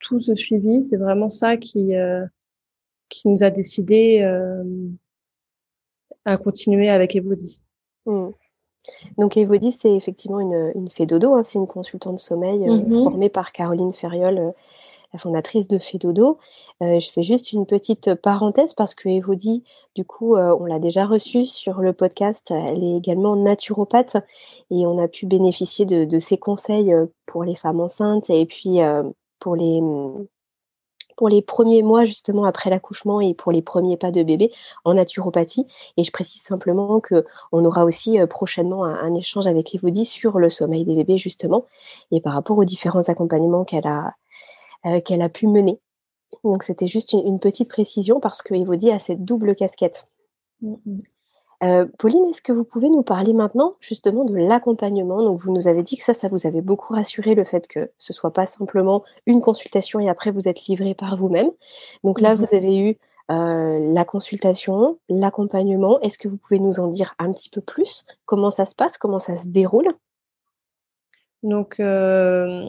tout 0.00 0.20
ce 0.20 0.34
suivi, 0.34 0.84
c'est 0.84 0.96
vraiment 0.96 1.30
ça 1.30 1.56
qui, 1.56 1.92
qui 3.08 3.28
nous 3.28 3.44
a 3.44 3.50
décidé 3.50 4.20
à 6.24 6.36
continuer 6.36 6.88
avec 6.88 7.16
Evody. 7.16 7.60
Mmh. 8.06 8.30
Donc 9.18 9.36
Evody, 9.36 9.76
c'est 9.80 9.94
effectivement 9.94 10.40
une, 10.40 10.72
une 10.74 10.90
Fédodo, 10.90 11.34
hein, 11.34 11.42
c'est 11.44 11.58
une 11.58 11.66
consultante 11.66 12.14
de 12.14 12.20
sommeil 12.20 12.68
euh, 12.68 12.76
mmh 12.76 13.04
formée 13.04 13.28
par 13.28 13.52
Caroline 13.52 13.92
Ferriol, 13.92 14.38
euh, 14.38 14.50
la 15.12 15.18
fondatrice 15.18 15.68
de 15.68 15.78
Fédodo. 15.78 16.38
Euh, 16.82 16.98
je 16.98 17.10
fais 17.12 17.22
juste 17.22 17.52
une 17.52 17.66
petite 17.66 18.14
parenthèse 18.14 18.74
parce 18.74 18.94
que 18.94 19.08
Evody, 19.08 19.62
du 19.94 20.04
coup, 20.04 20.36
on 20.36 20.64
l'a 20.64 20.78
déjà 20.78 21.04
reçue 21.04 21.46
sur 21.46 21.80
le 21.80 21.92
podcast. 21.92 22.50
Elle 22.50 22.82
est 22.82 22.96
également 22.96 23.36
naturopathe 23.36 24.16
et 24.70 24.86
on 24.86 24.98
a 24.98 25.08
pu 25.08 25.26
bénéficier 25.26 25.84
de, 25.84 26.04
de 26.04 26.18
ses 26.18 26.38
conseils 26.38 26.94
pour 27.26 27.44
les 27.44 27.54
femmes 27.54 27.80
enceintes 27.80 28.30
et 28.30 28.46
puis 28.46 28.78
pour 29.38 29.54
les 29.54 29.82
pour 31.16 31.28
les 31.28 31.42
premiers 31.42 31.82
mois 31.82 32.04
justement 32.04 32.44
après 32.44 32.70
l'accouchement 32.70 33.20
et 33.20 33.34
pour 33.34 33.52
les 33.52 33.62
premiers 33.62 33.96
pas 33.96 34.10
de 34.10 34.22
bébé 34.22 34.52
en 34.84 34.94
naturopathie. 34.94 35.66
Et 35.96 36.04
je 36.04 36.10
précise 36.10 36.42
simplement 36.42 37.00
que 37.00 37.24
on 37.52 37.64
aura 37.64 37.84
aussi 37.84 38.18
euh, 38.18 38.26
prochainement 38.26 38.84
un, 38.84 39.14
échange 39.14 39.46
avec 39.46 39.74
Evody 39.74 40.04
sur 40.04 40.38
le 40.38 40.48
sommeil 40.50 40.84
des 40.84 40.94
bébés 40.94 41.18
justement 41.18 41.66
et 42.10 42.20
par 42.20 42.34
rapport 42.34 42.58
aux 42.58 42.64
différents 42.64 43.08
accompagnements 43.08 43.64
qu'elle 43.64 43.86
a 43.86 44.14
euh, 44.86 45.28
pu 45.28 45.46
mener. 45.46 45.78
Donc 46.44 46.64
c'était 46.64 46.86
juste 46.86 47.12
une, 47.12 47.38
petite 47.38 47.68
précision 47.68 48.20
parce 48.20 48.42
que 48.42 48.54
Evody 48.54 48.90
a 48.90 48.98
cette 48.98 49.24
double 49.24 49.54
casquette. 49.54 50.06
Mmh 50.62 51.02
euh, 51.62 51.86
Pauline, 51.98 52.24
est-ce 52.30 52.42
que 52.42 52.52
vous 52.52 52.64
pouvez 52.64 52.88
nous 52.88 53.02
parler 53.02 53.32
maintenant 53.32 53.76
justement 53.80 54.24
de 54.24 54.36
l'accompagnement? 54.36 55.22
Donc, 55.22 55.40
vous 55.40 55.52
nous 55.52 55.68
avez 55.68 55.84
dit 55.84 55.96
que 55.96 56.04
ça, 56.04 56.12
ça 56.12 56.26
vous 56.26 56.46
avait 56.46 56.60
beaucoup 56.60 56.92
rassuré 56.92 57.36
le 57.36 57.44
fait 57.44 57.68
que 57.68 57.90
ce 57.98 58.12
soit 58.12 58.32
pas 58.32 58.46
simplement 58.46 59.04
une 59.26 59.40
consultation 59.40 60.00
et 60.00 60.08
après 60.08 60.32
vous 60.32 60.48
êtes 60.48 60.66
livré 60.66 60.94
par 60.94 61.16
vous-même. 61.16 61.50
Donc 62.02 62.20
là, 62.20 62.34
vous 62.34 62.44
mmh 62.44 62.56
avez 62.56 62.78
eu 62.78 62.98
euh, 63.30 63.92
la 63.92 64.04
consultation, 64.04 64.98
l'accompagnement. 65.08 66.00
Est-ce 66.00 66.18
que 66.18 66.26
vous 66.26 66.36
pouvez 66.36 66.58
nous 66.58 66.80
en 66.80 66.88
dire 66.88 67.14
un 67.20 67.32
petit 67.32 67.48
peu 67.48 67.60
plus? 67.60 68.04
Comment 68.24 68.50
ça 68.50 68.64
se 68.64 68.74
passe? 68.74 68.98
Comment 68.98 69.20
ça 69.20 69.36
se 69.36 69.46
déroule? 69.46 69.94
Donc, 71.44 71.78
euh, 71.78 72.64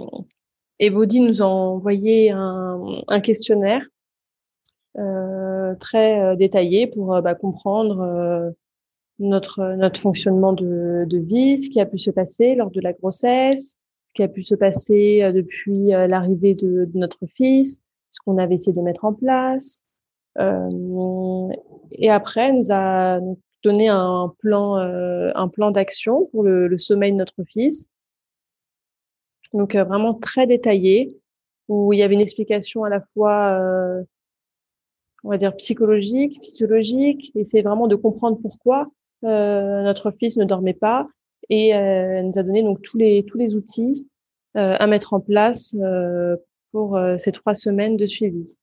Evody 0.80 1.22
nous 1.22 1.42
a 1.42 1.46
envoyé 1.46 2.32
un 2.32 3.22
questionnaire 3.24 3.88
très 5.80 6.38
détaillé 6.38 6.86
pour 6.88 7.20
bah, 7.22 7.34
comprendre 7.34 8.54
notre 9.20 9.76
notre 9.76 10.00
fonctionnement 10.00 10.54
de, 10.54 11.06
de 11.08 11.18
vie, 11.18 11.60
ce 11.60 11.70
qui 11.70 11.80
a 11.80 11.86
pu 11.86 12.00
se 12.00 12.12
passer 12.12 12.56
lors 12.56 12.72
de 12.72 12.82
la 12.82 12.94
grossesse, 12.94 13.78
ce 14.08 14.14
qui 14.14 14.24
a 14.24 14.28
pu 14.28 14.44
se 14.44 14.56
passer 14.56 15.32
depuis 15.34 15.88
l'arrivée 15.88 16.56
de, 16.56 16.90
notre 16.94 17.26
fils, 17.28 17.82
ce 18.12 18.20
qu'on 18.24 18.38
avait 18.38 18.56
essayé 18.56 18.74
de 18.74 18.82
mettre 18.82 19.06
en 19.06 19.14
place. 19.14 19.84
Euh, 20.40 21.50
et 21.92 22.10
après, 22.10 22.52
nous 22.52 22.72
a 22.72 23.20
donné 23.64 23.88
un 23.88 24.34
plan, 24.40 24.78
euh, 24.78 25.32
un 25.36 25.48
plan 25.48 25.72
d'action 25.72 26.26
pour 26.28 26.44
le, 26.44 26.68
le, 26.68 26.78
sommeil 26.78 27.12
de 27.12 27.18
notre 27.18 27.44
fils. 27.44 27.90
Donc 29.54 29.76
euh, 29.76 29.84
vraiment 29.84 30.14
très 30.14 30.48
détaillé, 30.48 31.16
où 31.68 31.94
il 31.94 32.00
y 32.00 32.04
avait 32.04 32.16
une 32.16 32.22
explication 32.22 32.84
à 32.84 32.90
la 32.90 33.02
fois, 33.14 33.58
on 35.24 35.30
va 35.30 35.38
dire 35.38 35.56
psychologique, 35.56 36.40
physiologique, 36.44 37.32
essayer 37.36 37.64
vraiment 37.64 37.88
de 37.88 37.96
comprendre 37.96 38.38
pourquoi 38.42 38.92
notre 39.24 40.12
fils 40.12 40.38
ne 40.38 40.46
dormait 40.46 40.74
pas, 40.74 41.08
et 41.50 41.70
elle 41.70 42.28
nous 42.28 42.38
a 42.38 42.44
donné 42.44 42.64
donc 42.64 42.82
tous 42.82 42.98
les 42.98 43.26
tous 43.26 43.38
les 43.38 43.56
outils 43.56 44.08
à 44.54 44.86
mettre 44.88 45.14
en 45.14 45.20
place 45.20 45.76
pour 46.72 47.00
ces 47.18 47.32
trois 47.32 47.56
semaines 47.56 47.98
de 47.98 48.06
suivi. 48.06 48.58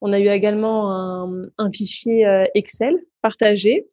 On 0.00 0.12
a 0.12 0.18
eu 0.18 0.28
également 0.28 0.92
un, 0.92 1.48
un 1.58 1.70
fichier 1.70 2.26
euh, 2.26 2.44
Excel 2.54 2.96
partagé. 3.22 3.86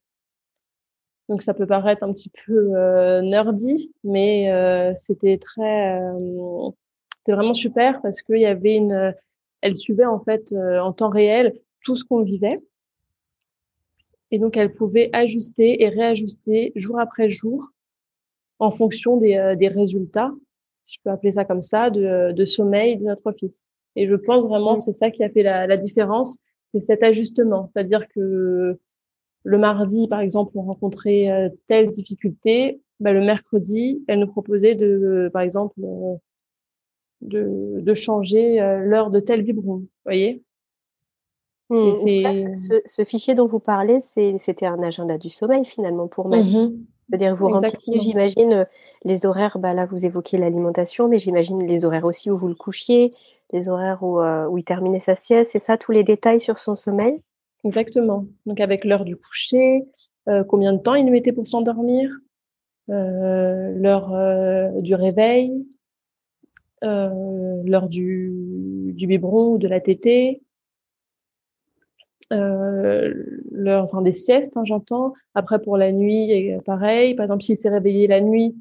Donc 1.27 1.43
ça 1.43 1.53
peut 1.53 1.67
paraître 1.67 2.03
un 2.03 2.13
petit 2.13 2.31
peu 2.45 2.71
euh, 2.73 3.21
nerdy, 3.21 3.91
mais 4.05 4.49
euh, 4.51 4.93
c'était 4.95 5.37
très, 5.37 6.01
c'était 7.17 7.33
vraiment 7.33 7.53
super 7.53 8.01
parce 8.01 8.21
qu'il 8.21 8.39
y 8.39 8.45
avait 8.45 8.75
une, 8.75 9.13
elle 9.59 9.75
suivait 9.75 10.05
en 10.05 10.21
fait 10.21 10.53
en 10.53 10.93
temps 10.93 11.09
réel 11.09 11.53
tout 11.83 11.97
ce 11.97 12.05
qu'on 12.05 12.23
vivait. 12.23 12.61
Et 14.31 14.39
donc, 14.39 14.57
elle 14.57 14.73
pouvait 14.73 15.09
ajuster 15.13 15.83
et 15.83 15.89
réajuster 15.89 16.71
jour 16.75 16.99
après 16.99 17.29
jour 17.29 17.65
en 18.59 18.71
fonction 18.71 19.17
des, 19.17 19.55
des 19.57 19.67
résultats, 19.67 20.33
je 20.87 20.97
peux 21.03 21.11
appeler 21.11 21.33
ça 21.33 21.45
comme 21.45 21.61
ça, 21.61 21.89
de, 21.89 22.31
de 22.31 22.45
sommeil 22.45 22.97
de 22.97 23.03
notre 23.03 23.31
fils. 23.33 23.53
Et 23.95 24.07
je 24.07 24.15
pense 24.15 24.47
vraiment 24.47 24.75
que 24.75 24.81
mm. 24.81 24.83
c'est 24.85 24.97
ça 24.97 25.11
qui 25.11 25.23
a 25.23 25.29
fait 25.29 25.43
la, 25.43 25.67
la 25.67 25.77
différence, 25.77 26.37
c'est 26.73 26.81
cet 26.81 27.03
ajustement. 27.03 27.69
C'est-à-dire 27.73 28.07
que 28.07 28.79
le 29.43 29.57
mardi, 29.57 30.07
par 30.07 30.19
exemple, 30.19 30.51
on 30.55 30.63
rencontrait 30.63 31.31
euh, 31.31 31.49
telle 31.67 31.91
difficulté, 31.91 32.81
bah, 32.99 33.13
le 33.13 33.21
mercredi, 33.21 34.03
elle 34.07 34.19
nous 34.19 34.27
proposait 34.27 34.75
de, 34.75 35.29
par 35.31 35.41
exemple, 35.41 35.79
euh, 35.83 36.15
de, 37.21 37.79
de 37.79 37.93
changer 37.93 38.61
euh, 38.61 38.79
l'heure 38.79 39.09
de 39.09 39.19
tel 39.19 39.43
biberon. 39.43 39.85
Voyez? 40.05 40.43
Mmh. 41.69 42.55
ce, 42.57 42.81
ce, 42.85 43.03
fichier 43.03 43.35
dont 43.35 43.47
vous 43.47 43.59
parlez, 43.59 43.99
c'était 44.37 44.65
un 44.65 44.81
agenda 44.81 45.17
du 45.17 45.29
sommeil 45.29 45.65
finalement 45.65 46.07
pour 46.07 46.27
Mathilde. 46.27 46.71
Mm-hmm. 46.71 46.85
C'est-à-dire 47.09 47.35
vous 47.35 47.47
remplissiez, 47.47 47.99
j'imagine, 47.99 48.67
les 49.05 49.25
horaires, 49.25 49.59
bah 49.59 49.73
là 49.73 49.85
vous 49.85 50.05
évoquez 50.05 50.37
l'alimentation, 50.37 51.07
mais 51.07 51.19
j'imagine 51.19 51.65
les 51.65 51.85
horaires 51.85 52.03
aussi 52.03 52.29
où 52.29 52.37
vous 52.37 52.49
le 52.49 52.55
couchiez, 52.55 53.13
les 53.53 53.69
horaires 53.69 54.03
où, 54.03 54.19
euh, 54.19 54.45
où 54.47 54.57
il 54.57 54.65
terminait 54.65 54.99
sa 54.99 55.15
sieste, 55.15 55.51
c'est 55.53 55.59
ça, 55.59 55.77
tous 55.77 55.93
les 55.93 56.03
détails 56.03 56.41
sur 56.41 56.59
son 56.59 56.75
sommeil? 56.75 57.21
Exactement. 57.63 58.25
Donc 58.45 58.59
avec 58.59 58.83
l'heure 58.83 59.05
du 59.05 59.15
coucher, 59.15 59.85
euh, 60.27 60.43
combien 60.43 60.73
de 60.73 60.79
temps 60.79 60.95
il 60.95 61.09
mettait 61.09 61.31
pour 61.31 61.47
s'endormir, 61.47 62.11
euh, 62.89 63.73
l'heure 63.75 64.13
euh, 64.13 64.69
du 64.81 64.95
réveil, 64.95 65.65
euh, 66.83 67.61
l'heure 67.65 67.89
du, 67.89 68.93
du 68.95 69.07
biberon 69.07 69.53
ou 69.53 69.57
de 69.57 69.67
la 69.67 69.79
tétée, 69.79 70.41
l'heure 72.31 73.83
enfin 73.83 74.01
des 74.01 74.13
siestes, 74.13 74.55
hein, 74.57 74.65
j'entends. 74.65 75.13
Après 75.35 75.59
pour 75.59 75.77
la 75.77 75.91
nuit, 75.91 76.51
pareil. 76.65 77.15
Par 77.15 77.25
exemple, 77.25 77.43
s'il 77.43 77.57
s'est 77.57 77.69
réveillé 77.69 78.07
la 78.07 78.21
nuit, 78.21 78.55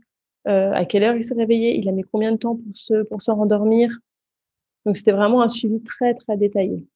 à 0.44 0.84
quelle 0.84 1.02
heure 1.02 1.16
il 1.16 1.24
s'est 1.24 1.34
réveillé? 1.34 1.76
Il 1.76 1.88
a 1.88 1.92
mis 1.92 2.04
combien 2.04 2.32
de 2.32 2.36
temps 2.36 2.56
pour 2.56 2.76
se 2.76 3.02
pour 3.04 3.22
se 3.22 3.30
rendormir? 3.30 3.90
Donc 4.84 4.96
c'était 4.96 5.12
vraiment 5.12 5.42
un 5.42 5.48
suivi 5.48 5.80
très 5.82 6.14
très 6.14 6.36
détaillé. 6.36 6.86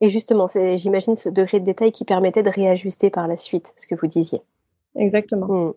Et 0.00 0.10
justement, 0.10 0.48
c'est, 0.48 0.76
j'imagine, 0.76 1.16
ce 1.16 1.30
degré 1.30 1.60
de 1.60 1.64
détail 1.64 1.92
qui 1.92 2.04
permettait 2.04 2.42
de 2.42 2.50
réajuster 2.50 3.08
par 3.08 3.26
la 3.26 3.38
suite 3.38 3.72
ce 3.80 3.86
que 3.86 3.94
vous 3.94 4.08
disiez. 4.08 4.42
Exactement. 4.96 5.46
Mmh. 5.46 5.74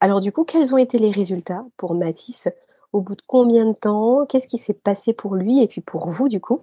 Alors 0.00 0.20
du 0.20 0.32
coup, 0.32 0.44
quels 0.44 0.74
ont 0.74 0.78
été 0.78 0.98
les 0.98 1.10
résultats 1.10 1.66
pour 1.76 1.94
Mathis? 1.94 2.48
Au 2.92 3.00
bout 3.00 3.14
de 3.14 3.22
combien 3.26 3.66
de 3.66 3.74
temps? 3.74 4.24
Qu'est-ce 4.26 4.46
qui 4.46 4.58
s'est 4.58 4.72
passé 4.72 5.12
pour 5.12 5.34
lui 5.34 5.62
et 5.62 5.68
puis 5.68 5.80
pour 5.80 6.08
vous 6.10 6.28
du 6.28 6.40
coup? 6.40 6.62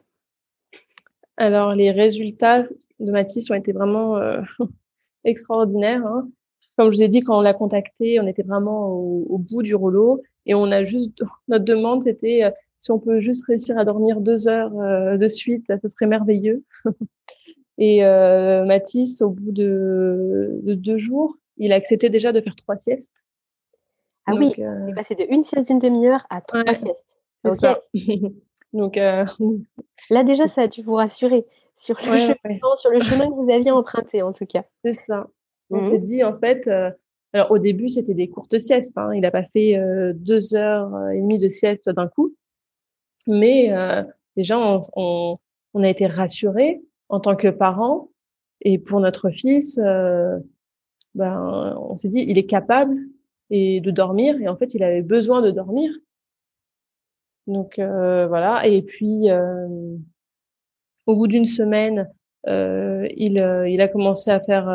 Alors 1.40 1.74
les 1.74 1.90
résultats 1.90 2.66
de 3.00 3.12
Mathis 3.12 3.50
ont 3.50 3.56
été 3.56 3.72
vraiment 3.72 4.18
euh, 4.18 4.42
extraordinaires. 5.24 6.06
Hein. 6.06 6.30
Comme 6.78 6.92
je 6.92 6.98
vous 6.98 7.04
ai 7.04 7.08
dit, 7.08 7.22
quand 7.22 7.38
on 7.38 7.42
l'a 7.42 7.54
contacté, 7.54 8.20
on 8.20 8.28
était 8.28 8.44
vraiment 8.44 8.90
au, 8.90 9.26
au, 9.30 9.38
bout 9.38 9.64
du 9.64 9.74
rouleau 9.74 10.22
et 10.46 10.54
on 10.54 10.66
a 10.66 10.84
juste 10.84 11.24
notre 11.48 11.66
demande, 11.66 12.04
c'était 12.04 12.44
euh, 12.44 12.52
si 12.82 12.92
on 12.92 13.00
peut 13.00 13.22
juste 13.22 13.46
réussir 13.46 13.78
à 13.78 13.86
dormir 13.86 14.20
deux 14.20 14.48
heures 14.48 14.78
euh, 14.80 15.18
de 15.18 15.28
suite, 15.30 15.66
ça 15.68 15.78
serait 15.90 16.08
merveilleux. 16.08 16.64
et 17.78 18.02
Mathis, 18.66 19.22
au 19.22 19.30
bout 19.30 19.54
de, 19.54 20.60
de, 20.64 20.74
deux 20.74 20.98
jours, 20.98 21.38
il 21.58 21.72
a 21.72 21.76
accepté 21.76 22.10
déjà 22.10 22.34
de 22.34 22.42
faire 22.42 22.56
trois 22.58 22.78
siestes. 22.78 23.14
Ah 24.26 24.36
oui, 24.36 24.52
il 24.58 24.90
est 24.90 24.94
passé 24.94 25.16
de 25.16 25.24
une 25.30 25.46
sieste 25.46 25.68
d'une 25.68 25.80
demi-heure 25.80 26.26
à 26.30 26.42
trois 26.42 26.74
siestes. 26.74 27.18
Donc 28.74 28.98
euh... 28.98 29.26
là 30.10 30.24
déjà, 30.24 30.48
ça 30.48 30.64
a 30.64 30.68
dû 30.68 30.82
vous 30.82 30.96
rassurer 30.96 31.46
sur 31.76 31.98
le, 32.04 32.12
ouais, 32.12 32.20
chemin, 32.20 32.76
sur 32.78 32.92
le 32.92 33.02
chemin 33.02 33.28
que 33.28 33.36
vous 33.36 33.50
aviez 33.50 33.72
emprunté 33.72 34.22
en 34.22 34.34
tout 34.34 34.46
cas. 34.46 34.66
C'est 34.84 34.96
ça. 35.08 35.28
On 35.70 35.82
mmh. 35.82 35.90
s'est 35.92 36.00
dit 36.00 36.24
en 36.24 36.38
fait, 36.38 36.68
euh, 36.68 36.92
alors 37.34 37.52
au 37.52 37.60
début 37.60 37.90
c'était 37.90 38.14
des 38.14 38.30
courtes 38.30 38.58
siestes. 38.60 38.98
Hein. 38.98 39.12
Il 39.14 39.22
n'a 39.22 39.32
pas 39.32 39.46
fait 39.54 39.78
euh, 39.78 40.14
deux 40.14 40.56
heures 40.56 40.92
et 41.12 41.20
demie 41.20 41.40
de 41.40 41.50
sieste 41.50 41.90
d'un 41.90 42.08
coup 42.08 42.36
mais 43.28 43.72
déjà 44.36 44.58
on, 44.58 44.82
on, 44.96 45.38
on, 45.74 45.84
a 45.84 45.90
été 45.90 46.08
rassurés 46.08 46.82
en 47.10 47.20
tant 47.20 47.36
que 47.36 47.48
parents 47.48 48.10
et 48.62 48.80
pour 48.80 49.00
notre 49.00 49.30
fils, 49.30 49.78
ben 51.16 51.76
on 51.78 51.96
s'est 51.98 52.10
dit 52.10 52.26
il 52.28 52.38
est 52.38 52.46
capable 52.46 52.98
et 53.50 53.82
de 53.82 53.92
dormir 53.92 54.40
et 54.42 54.48
en 54.48 54.56
fait 54.56 54.74
il 54.74 54.84
avait 54.84 55.02
besoin 55.02 55.42
de 55.42 55.52
dormir. 55.52 55.92
Donc 57.50 57.80
euh, 57.80 58.28
voilà 58.28 58.68
et 58.68 58.84
puis 58.84 59.32
euh, 59.32 59.98
au 61.08 61.16
bout 61.16 61.26
d'une 61.26 61.48
semaine, 61.48 62.08
euh, 62.48 63.08
il 63.18 63.38
il 63.68 63.82
a 63.82 63.88
commencé 63.88 64.30
à 64.30 64.40
faire 64.40 64.70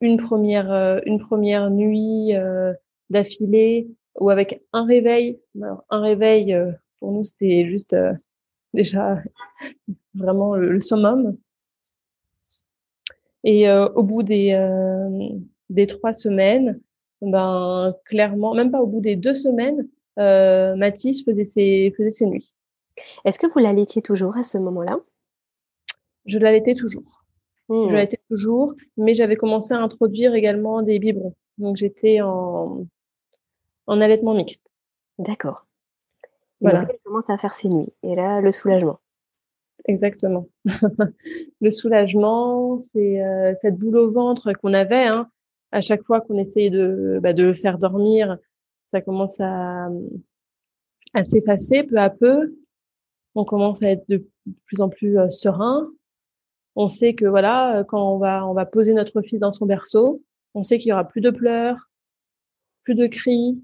une 0.00 0.16
première 0.16 1.02
une 1.04 1.18
première 1.18 1.70
nuit 1.70 2.34
d'affilée 3.10 3.88
ou 4.20 4.30
avec 4.30 4.62
un 4.72 4.84
réveil. 4.84 5.40
un 5.90 6.00
réveil, 6.00 6.56
pour 7.00 7.10
nous, 7.12 7.24
c'était 7.24 7.66
juste 7.66 7.96
déjà 8.74 9.20
vraiment 10.14 10.54
le, 10.54 10.78
summum. 10.78 11.36
Et 13.42 13.68
au 13.70 14.02
bout 14.04 14.22
des, 14.22 14.54
des 15.68 15.86
trois 15.88 16.14
semaines, 16.14 16.80
ben 17.22 17.92
clairement, 18.04 18.54
même 18.54 18.70
pas 18.70 18.80
au 18.80 18.86
bout 18.86 19.00
des 19.00 19.16
deux 19.16 19.34
semaines, 19.34 19.88
Mathis 20.18 21.24
faisait 21.24 21.46
ses, 21.46 21.94
faisait 21.96 22.10
ses 22.10 22.26
nuits. 22.26 22.54
Est-ce 23.24 23.38
que 23.38 23.46
vous 23.46 23.58
l'allaitiez 23.58 24.02
toujours 24.02 24.36
à 24.36 24.42
ce 24.42 24.58
moment-là? 24.58 24.98
Je 26.26 26.38
l'allaitais 26.38 26.74
toujours. 26.74 27.24
Je 27.68 27.74
mmh. 27.74 27.92
l'allaitais 27.92 28.20
toujours, 28.28 28.74
mais 28.96 29.14
j'avais 29.14 29.36
commencé 29.36 29.74
à 29.74 29.78
introduire 29.78 30.34
également 30.34 30.82
des 30.82 30.98
biberons. 30.98 31.34
Donc 31.58 31.76
j'étais 31.76 32.20
en, 32.20 32.86
en 33.86 34.00
allaitement 34.00 34.34
mixte. 34.34 34.66
D'accord. 35.18 35.66
Voilà. 36.60 36.80
Donc, 36.80 36.90
elle 36.90 36.98
commence 37.04 37.30
à 37.30 37.38
faire 37.38 37.54
ses 37.54 37.68
nuits. 37.68 37.92
Et 38.02 38.14
là, 38.14 38.40
le 38.40 38.52
soulagement. 38.52 39.00
Exactement. 39.86 40.48
le 41.60 41.70
soulagement, 41.70 42.78
c'est 42.92 43.22
euh, 43.22 43.54
cette 43.54 43.76
boule 43.76 43.96
au 43.96 44.10
ventre 44.10 44.52
qu'on 44.52 44.74
avait. 44.74 45.06
Hein. 45.06 45.28
À 45.72 45.80
chaque 45.80 46.02
fois 46.02 46.20
qu'on 46.20 46.38
essayait 46.38 46.70
de, 46.70 47.18
bah, 47.22 47.32
de 47.32 47.44
le 47.44 47.54
faire 47.54 47.78
dormir, 47.78 48.38
ça 48.90 49.00
commence 49.00 49.40
à, 49.40 49.88
s'effacer 51.24 51.82
peu 51.84 51.96
à 51.96 52.10
peu. 52.10 52.54
On 53.34 53.44
commence 53.44 53.82
à 53.82 53.90
être 53.90 54.04
de 54.08 54.26
plus 54.66 54.80
en 54.80 54.88
plus 54.88 55.18
euh, 55.18 55.28
serein. 55.28 55.90
On 56.76 56.88
sait 56.88 57.14
que 57.14 57.24
voilà, 57.24 57.84
quand 57.88 58.14
on 58.14 58.18
va, 58.18 58.66
poser 58.66 58.92
notre 58.92 59.22
fils 59.22 59.40
dans 59.40 59.52
son 59.52 59.66
berceau, 59.66 60.22
on 60.54 60.62
sait 60.62 60.78
qu'il 60.78 60.90
y 60.90 60.92
aura 60.92 61.04
plus 61.04 61.20
de 61.20 61.30
pleurs, 61.30 61.90
plus 62.84 62.94
de 62.94 63.06
cris, 63.06 63.60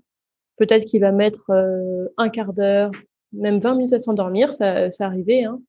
Peut-être 0.57 0.85
qu'il 0.85 1.01
va 1.01 1.11
mettre 1.11 1.51
euh, 1.51 2.07
un 2.17 2.29
quart 2.29 2.53
d'heure, 2.53 2.93
même 3.33 3.59
20 3.59 3.75
minutes 3.75 3.93
à 3.93 4.01
s'endormir, 4.01 4.55
ça, 4.55 4.91
ça 4.93 5.07
arrivait, 5.07 5.45
hein. 5.45 5.61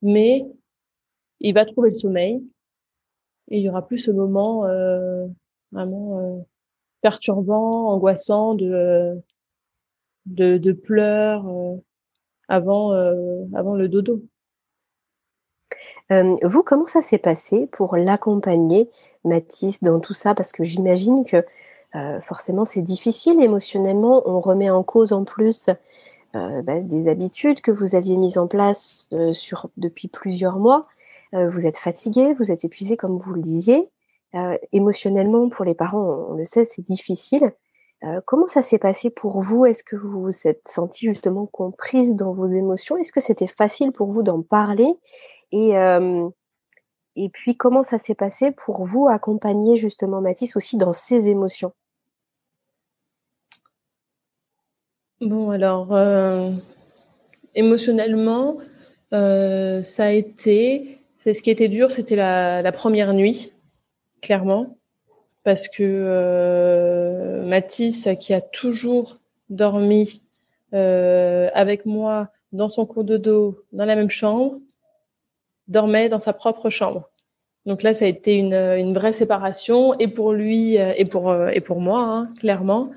mais 0.00 0.46
il 1.40 1.54
va 1.54 1.64
trouver 1.64 1.90
le 1.90 1.94
sommeil 1.94 2.40
et 3.50 3.58
il 3.58 3.62
y 3.64 3.68
aura 3.68 3.84
plus 3.84 3.98
ce 3.98 4.12
moment 4.12 4.64
euh, 4.66 5.26
vraiment 5.72 6.20
euh, 6.20 6.38
perturbant, 7.02 7.88
angoissant 7.88 8.54
de, 8.54 9.20
de, 10.26 10.72
pleurs 10.72 11.44
avant, 12.48 12.92
avant 13.54 13.74
le 13.74 13.88
dodo. 13.88 14.22
vous, 16.10 16.62
comment 16.62 16.86
ça 16.86 17.02
s'est 17.02 17.18
passé 17.18 17.68
pour 17.72 17.96
l'accompagner, 17.96 18.88
Mathis, 19.24 19.82
dans 19.82 20.00
tout 20.00 20.14
ça? 20.14 20.34
Parce 20.34 20.52
que 20.52 20.64
j'imagine 20.64 21.24
que 21.24 21.44
forcément 22.22 22.64
c'est 22.64 22.82
difficile 22.82 23.42
émotionnellement. 23.42 24.22
On 24.26 24.40
remet 24.40 24.70
en 24.70 24.82
cause 24.82 25.12
en 25.12 25.24
plus 25.24 25.70
bah, 26.34 26.80
des 26.80 27.08
habitudes 27.08 27.60
que 27.60 27.70
vous 27.70 27.94
aviez 27.94 28.16
mises 28.16 28.38
en 28.38 28.46
place 28.46 29.08
sur, 29.32 29.70
depuis 29.76 30.08
plusieurs 30.08 30.58
mois. 30.58 30.86
vous 31.32 31.66
êtes 31.66 31.78
fatigué, 31.78 32.34
vous 32.34 32.52
êtes 32.52 32.64
épuisé 32.64 32.96
comme 32.96 33.18
vous 33.18 33.34
le 33.34 33.42
disiez. 33.42 33.90
Émotionnellement, 34.72 35.48
pour 35.48 35.64
les 35.64 35.74
parents, 35.74 36.26
on 36.30 36.34
le 36.34 36.44
sait, 36.44 36.64
c'est 36.64 36.84
difficile. 36.84 37.52
comment 38.26 38.48
ça 38.48 38.62
s'est 38.62 38.78
passé 38.78 39.10
pour 39.10 39.40
vous? 39.40 39.66
Est-ce 39.66 39.84
que 39.84 39.96
vous 39.96 40.22
vous 40.22 40.46
êtes 40.46 40.66
senti 40.68 41.06
justement 41.06 41.46
comprise 41.46 42.14
dans 42.16 42.32
vos 42.32 42.46
émotions? 42.46 42.96
Est-ce 42.96 43.12
que 43.12 43.20
c'était 43.20 43.46
facile 43.46 43.92
pour 43.92 44.10
vous 44.10 44.22
d'en 44.22 44.42
parler? 44.42 44.92
Et, 45.52 45.72
et 47.16 47.28
puis, 47.28 47.56
comment 47.56 47.82
ça 47.82 47.98
s'est 47.98 48.14
passé 48.14 48.52
pour 48.52 48.84
vous 48.84 49.08
accompagner 49.08 49.76
justement 49.76 50.20
Mathis 50.20 50.56
aussi 50.56 50.76
dans 50.76 50.92
ses 50.92 51.28
émotions? 51.28 51.72
Bon, 55.20 55.50
alors, 55.50 55.94
euh, 55.94 56.50
émotionnellement, 57.54 58.58
euh, 59.12 59.82
ça 59.84 60.06
a 60.06 60.10
été, 60.10 60.98
c'est 61.18 61.32
ce 61.32 61.42
qui 61.42 61.50
était 61.50 61.68
dur, 61.68 61.92
c'était 61.92 62.16
la, 62.16 62.72
première 62.72 63.14
nuit, 63.14 63.51
clairement, 64.22 64.78
parce 65.44 65.68
que 65.68 65.82
euh, 65.82 67.60
qui 68.18 68.32
a 68.32 68.40
toujours 68.40 69.18
dormi 69.50 70.22
avec 70.72 71.84
moi 71.84 72.28
dans 72.52 72.70
son 72.70 72.86
cours 72.86 73.04
de 73.04 73.18
dos, 73.18 73.58
dans 73.72 73.84
la 73.84 73.96
même 73.96 74.08
chambre, 74.08 74.58
dormait 75.68 76.08
dans 76.08 76.18
sa 76.18 76.32
propre 76.32 76.70
chambre. 76.70 77.10
Donc 77.66 77.82
là, 77.82 77.92
ça 77.92 78.06
a 78.06 78.08
été 78.08 78.36
une, 78.36 78.94
vraie 78.94 79.12
séparation, 79.12 79.98
et 79.98 80.08
pour 80.08 80.32
lui 80.32 80.76
et 80.76 81.04
pour, 81.04 81.34
et 81.50 81.60
pour 81.60 81.80
moi, 81.80 82.00
hein, 82.00 82.34
clairement. 82.38 82.90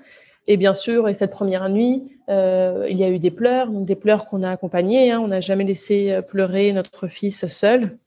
Et 0.48 0.58
bien 0.58 0.74
sûr, 0.74 1.10
et 1.10 1.16
cette 1.16 1.32
première 1.32 1.70
nuit, 1.70 2.04
euh, 2.30 2.86
il 2.90 2.98
y 2.98 3.04
a 3.04 3.10
eu 3.10 3.20
des 3.20 3.32
pleurs, 3.32 3.68
donc 3.68 3.86
des 3.86 3.96
pleurs 3.96 4.26
qu'on 4.26 4.44
a 4.44 4.52
accompagnés. 4.52 5.12
Hein. 5.12 5.20
On 5.20 5.28
n'a 5.28 5.42
jamais 5.42 5.64
laissé 5.64 6.12
euh, 6.12 6.22
pleurer 6.22 6.72
notre 6.72 7.08
fils 7.08 7.48
seul. 7.48 7.98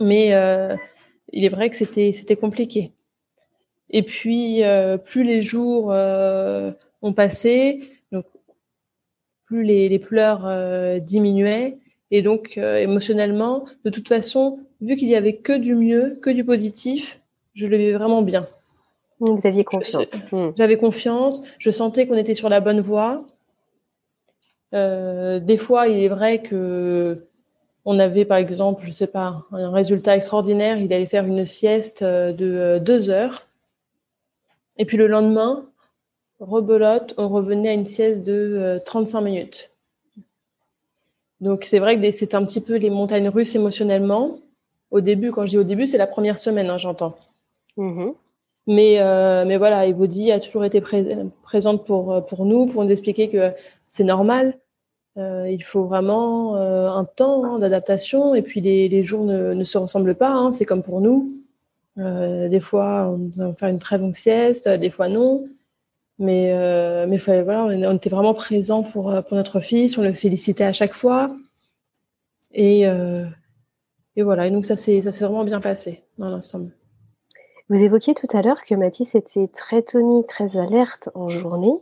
Mais 0.00 0.34
euh, 0.34 0.74
il 1.32 1.44
est 1.44 1.48
vrai 1.48 1.70
que 1.70 1.76
c'était 1.76 2.12
c'était 2.12 2.36
compliqué. 2.36 2.92
Et 3.90 4.02
puis, 4.02 4.62
plus 5.04 5.24
les 5.24 5.42
jours 5.42 5.88
ont 5.88 7.12
passé, 7.12 7.90
donc 8.12 8.24
plus 9.46 9.64
les, 9.64 9.88
les 9.88 9.98
pleurs 9.98 11.00
diminuaient. 11.00 11.78
Et 12.12 12.22
donc, 12.22 12.56
émotionnellement, 12.56 13.64
de 13.84 13.90
toute 13.90 14.06
façon, 14.06 14.60
vu 14.80 14.96
qu'il 14.96 15.08
y 15.08 15.16
avait 15.16 15.36
que 15.36 15.52
du 15.52 15.74
mieux, 15.74 16.18
que 16.22 16.30
du 16.30 16.44
positif, 16.44 17.20
je 17.54 17.66
le 17.66 17.76
vivais 17.76 17.92
vraiment 17.92 18.22
bien. 18.22 18.46
Vous 19.20 19.40
aviez 19.44 19.64
confiance. 19.64 20.08
Hmm. 20.32 20.50
J'avais 20.56 20.78
confiance. 20.78 21.42
Je 21.58 21.70
sentais 21.70 22.06
qu'on 22.06 22.16
était 22.16 22.34
sur 22.34 22.48
la 22.48 22.60
bonne 22.60 22.80
voie. 22.80 23.26
Euh, 24.72 25.40
des 25.40 25.58
fois, 25.58 25.88
il 25.88 26.02
est 26.02 26.08
vrai 26.08 26.42
que 26.42 27.26
on 27.90 27.98
avait, 27.98 28.24
par 28.24 28.38
exemple, 28.38 28.84
je 28.86 28.90
sais 28.90 29.06
pas, 29.06 29.44
un 29.52 29.70
résultat 29.70 30.16
extraordinaire. 30.16 30.78
Il 30.78 30.92
allait 30.92 31.06
faire 31.06 31.26
une 31.26 31.44
sieste 31.46 32.02
euh, 32.02 32.32
de 32.32 32.46
euh, 32.46 32.78
deux 32.78 33.10
heures. 33.10 33.46
Et 34.76 34.84
puis 34.84 34.96
le 34.96 35.06
lendemain, 35.06 35.66
rebelote, 36.38 37.14
on 37.18 37.28
revenait 37.28 37.70
à 37.70 37.72
une 37.74 37.86
sieste 37.86 38.22
de 38.22 38.80
35 38.86 39.20
minutes. 39.20 39.70
Donc 41.40 41.64
c'est 41.64 41.78
vrai 41.78 42.00
que 42.00 42.12
c'est 42.12 42.34
un 42.34 42.44
petit 42.44 42.60
peu 42.60 42.76
les 42.76 42.90
montagnes 42.90 43.28
russes 43.28 43.54
émotionnellement. 43.54 44.38
Au 44.90 45.00
début, 45.00 45.32
quand 45.32 45.44
je 45.44 45.50
dis 45.50 45.58
au 45.58 45.64
début, 45.64 45.86
c'est 45.86 45.98
la 45.98 46.06
première 46.06 46.38
semaine, 46.38 46.70
hein, 46.70 46.78
j'entends. 46.78 47.16
Mm-hmm. 47.76 48.14
Mais, 48.66 49.00
euh, 49.00 49.44
mais 49.46 49.56
voilà, 49.56 49.86
Evodie 49.86 50.30
a 50.32 50.40
toujours 50.40 50.64
été 50.64 50.80
présente 50.80 51.84
pour, 51.84 52.12
euh, 52.12 52.20
pour 52.20 52.44
nous, 52.44 52.66
pour 52.66 52.84
nous 52.84 52.90
expliquer 52.90 53.28
que 53.28 53.52
c'est 53.88 54.04
normal. 54.04 54.58
Euh, 55.16 55.48
il 55.50 55.62
faut 55.62 55.84
vraiment 55.84 56.56
euh, 56.56 56.88
un 56.88 57.04
temps 57.04 57.44
hein, 57.44 57.58
d'adaptation 57.58 58.34
et 58.34 58.42
puis 58.42 58.60
les, 58.60 59.02
jours 59.02 59.24
ne, 59.24 59.64
se 59.64 59.78
ressemblent 59.78 60.14
pas. 60.14 60.30
Hein, 60.30 60.50
c'est 60.50 60.64
comme 60.64 60.82
pour 60.82 61.00
nous. 61.00 61.28
Euh, 61.98 62.48
des 62.48 62.60
fois, 62.60 63.08
on 63.08 63.30
va 63.34 63.54
faire 63.54 63.68
une 63.68 63.78
très 63.78 63.98
longue 63.98 64.14
sieste, 64.14 64.68
des 64.68 64.90
fois 64.90 65.08
non. 65.08 65.48
Mais, 66.18 66.52
mais 67.06 67.16
voilà, 67.16 67.64
on, 67.64 67.96
était 67.96 68.10
vraiment 68.10 68.34
présent 68.34 68.82
pour, 68.82 69.04
pour 69.24 69.36
notre 69.36 69.60
fils, 69.60 69.96
on 69.96 70.02
le 70.02 70.12
félicitait 70.12 70.64
à 70.64 70.72
chaque 70.72 70.92
fois. 70.92 71.34
Et, 72.52 72.82
et 72.82 74.22
voilà, 74.22 74.46
et 74.46 74.50
donc 74.50 74.66
ça 74.66 74.76
s'est 74.76 75.00
vraiment 75.00 75.44
bien 75.44 75.60
passé 75.60 76.04
dans 76.18 76.28
l'ensemble. 76.28 76.72
Vous 77.70 77.82
évoquiez 77.82 78.14
tout 78.14 78.26
à 78.36 78.42
l'heure 78.42 78.64
que 78.64 78.74
Mathis 78.74 79.14
était 79.14 79.48
très 79.48 79.80
tonique, 79.80 80.26
très 80.26 80.58
alerte 80.58 81.08
en 81.14 81.30
journée. 81.30 81.72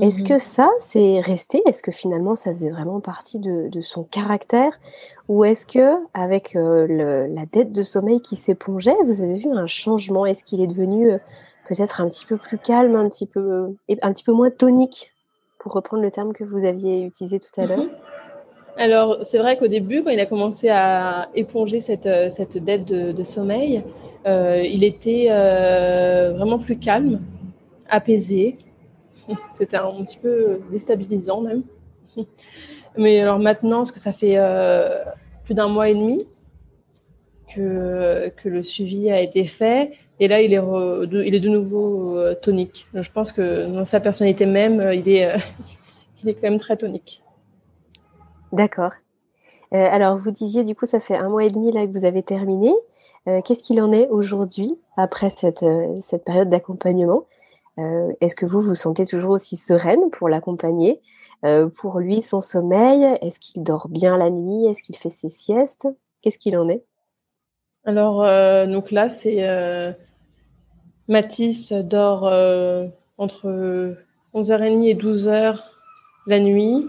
Est-ce 0.00 0.22
que 0.22 0.34
mhm. 0.34 0.38
ça, 0.38 0.70
c'est 0.80 1.20
resté? 1.20 1.62
Est-ce 1.66 1.82
que 1.82 1.92
finalement, 1.92 2.36
ça 2.36 2.52
faisait 2.52 2.70
vraiment 2.70 3.00
partie 3.00 3.38
de, 3.38 3.80
son 3.80 4.04
caractère? 4.04 4.72
Ou 5.28 5.44
est-ce 5.44 5.66
que, 5.66 5.96
avec 6.14 6.56
euh, 6.56 7.26
la 7.28 7.46
dette 7.46 7.72
de 7.72 7.82
sommeil 7.82 8.20
qui 8.20 8.36
s'épongeait, 8.36 8.96
vous 9.04 9.22
avez 9.22 9.36
vu 9.36 9.50
un 9.52 9.66
changement? 9.66 10.26
Est-ce 10.26 10.44
qu'il 10.44 10.60
est 10.60 10.66
devenu 10.66 11.10
euh, 11.10 11.18
peut-être 11.68 12.00
un 12.00 12.08
petit 12.08 12.26
peu 12.26 12.36
plus 12.36 12.58
calme, 12.58 12.96
un 12.96 13.08
petit 13.08 13.26
peu, 13.26 13.74
un 14.02 14.12
petit 14.12 14.24
peu 14.24 14.32
moins 14.32 14.50
tonique, 14.50 15.12
pour 15.58 15.72
reprendre 15.72 16.02
le 16.02 16.10
terme 16.10 16.32
que 16.32 16.44
vous 16.44 16.64
aviez 16.64 17.04
utilisé 17.04 17.40
tout 17.40 17.60
à 17.60 17.66
l'heure? 17.66 17.78
mhm. 17.78 17.90
Alors, 18.76 19.18
c'est 19.24 19.38
vrai 19.38 19.56
qu'au 19.56 19.66
début, 19.66 20.02
quand 20.02 20.10
il 20.10 20.20
a 20.20 20.26
commencé 20.26 20.68
à 20.68 21.28
éponger 21.34 21.80
cette, 21.80 22.06
euh, 22.06 22.30
cette 22.30 22.56
dette 22.56 22.86
de 22.86 23.24
sommeil, 23.24 23.82
euh, 24.26 24.62
il 24.62 24.84
était 24.84 25.28
euh, 25.30 26.32
vraiment 26.32 26.58
plus 26.58 26.78
calme, 26.78 27.20
apaisé. 27.88 28.58
C'était 29.50 29.76
un 29.76 30.04
petit 30.04 30.18
peu 30.18 30.60
déstabilisant 30.70 31.40
même. 31.40 31.62
Mais 32.96 33.20
alors 33.20 33.38
maintenant, 33.38 33.78
parce 33.78 33.92
que 33.92 34.00
ça 34.00 34.12
fait 34.12 34.34
euh, 34.36 35.04
plus 35.44 35.54
d'un 35.54 35.68
mois 35.68 35.88
et 35.88 35.94
demi 35.94 36.26
que, 37.54 38.32
le 38.44 38.62
suivi 38.62 39.10
a 39.10 39.20
été 39.20 39.44
fait, 39.44 39.92
et 40.20 40.28
là, 40.28 40.40
il 40.40 40.52
est, 40.52 40.60
de, 40.60 41.48
nouveau 41.48 42.16
tonique. 42.42 42.86
je 42.94 43.10
pense 43.10 43.32
que 43.32 43.66
dans 43.66 43.84
sa 43.84 44.00
personnalité 44.00 44.46
même, 44.46 44.92
il 44.92 45.08
est, 45.08 45.28
il 46.22 46.28
est 46.28 46.34
quand 46.34 46.42
même 46.42 46.60
très 46.60 46.76
tonique. 46.76 47.22
D'accord. 48.52 48.92
alors, 49.72 50.18
vous 50.18 50.30
disiez, 50.30 50.62
du 50.62 50.74
coup, 50.74 50.86
ça 50.86 51.00
fait 51.00 51.16
un 51.16 51.28
mois 51.28 51.44
et 51.44 51.50
demi 51.50 51.72
là 51.72 51.86
que 51.86 51.98
vous 51.98 52.04
avez 52.04 52.22
terminé. 52.22 52.72
Euh, 53.28 53.42
qu'est-ce 53.42 53.62
qu'il 53.62 53.80
en 53.82 53.92
est 53.92 54.08
aujourd'hui 54.08 54.78
après 54.96 55.32
cette, 55.38 55.62
euh, 55.62 56.00
cette 56.08 56.24
période 56.24 56.48
d'accompagnement? 56.48 57.24
euh, 57.24 57.39
Est-ce 57.76 58.34
que 58.34 58.44
vous 58.44 58.60
vous 58.60 58.74
sentez 58.74 59.06
toujours 59.06 59.30
aussi 59.30 59.56
sereine 59.56 60.10
pour 60.10 60.28
l'accompagner 60.28 61.00
Pour 61.76 61.98
lui, 61.98 62.22
son 62.22 62.40
sommeil, 62.40 63.02
est-ce 63.22 63.38
qu'il 63.38 63.62
dort 63.62 63.88
bien 63.88 64.18
la 64.18 64.28
nuit? 64.28 64.66
Est-ce 64.66 64.82
qu'il 64.82 64.96
fait 64.96 65.10
ses 65.10 65.30
siestes? 65.30 65.88
Qu'est-ce 66.20 66.36
qu'il 66.36 66.58
en 66.58 66.68
est? 66.68 66.84
Alors, 67.84 68.18
donc 68.68 68.90
là, 68.90 69.08
c'est 69.08 69.96
Mathis 71.08 71.72
dort 71.72 72.24
entre 73.16 73.96
11h30 74.34 74.86
et 74.86 74.94
12h 74.94 75.62
la 76.26 76.38
nuit, 76.38 76.86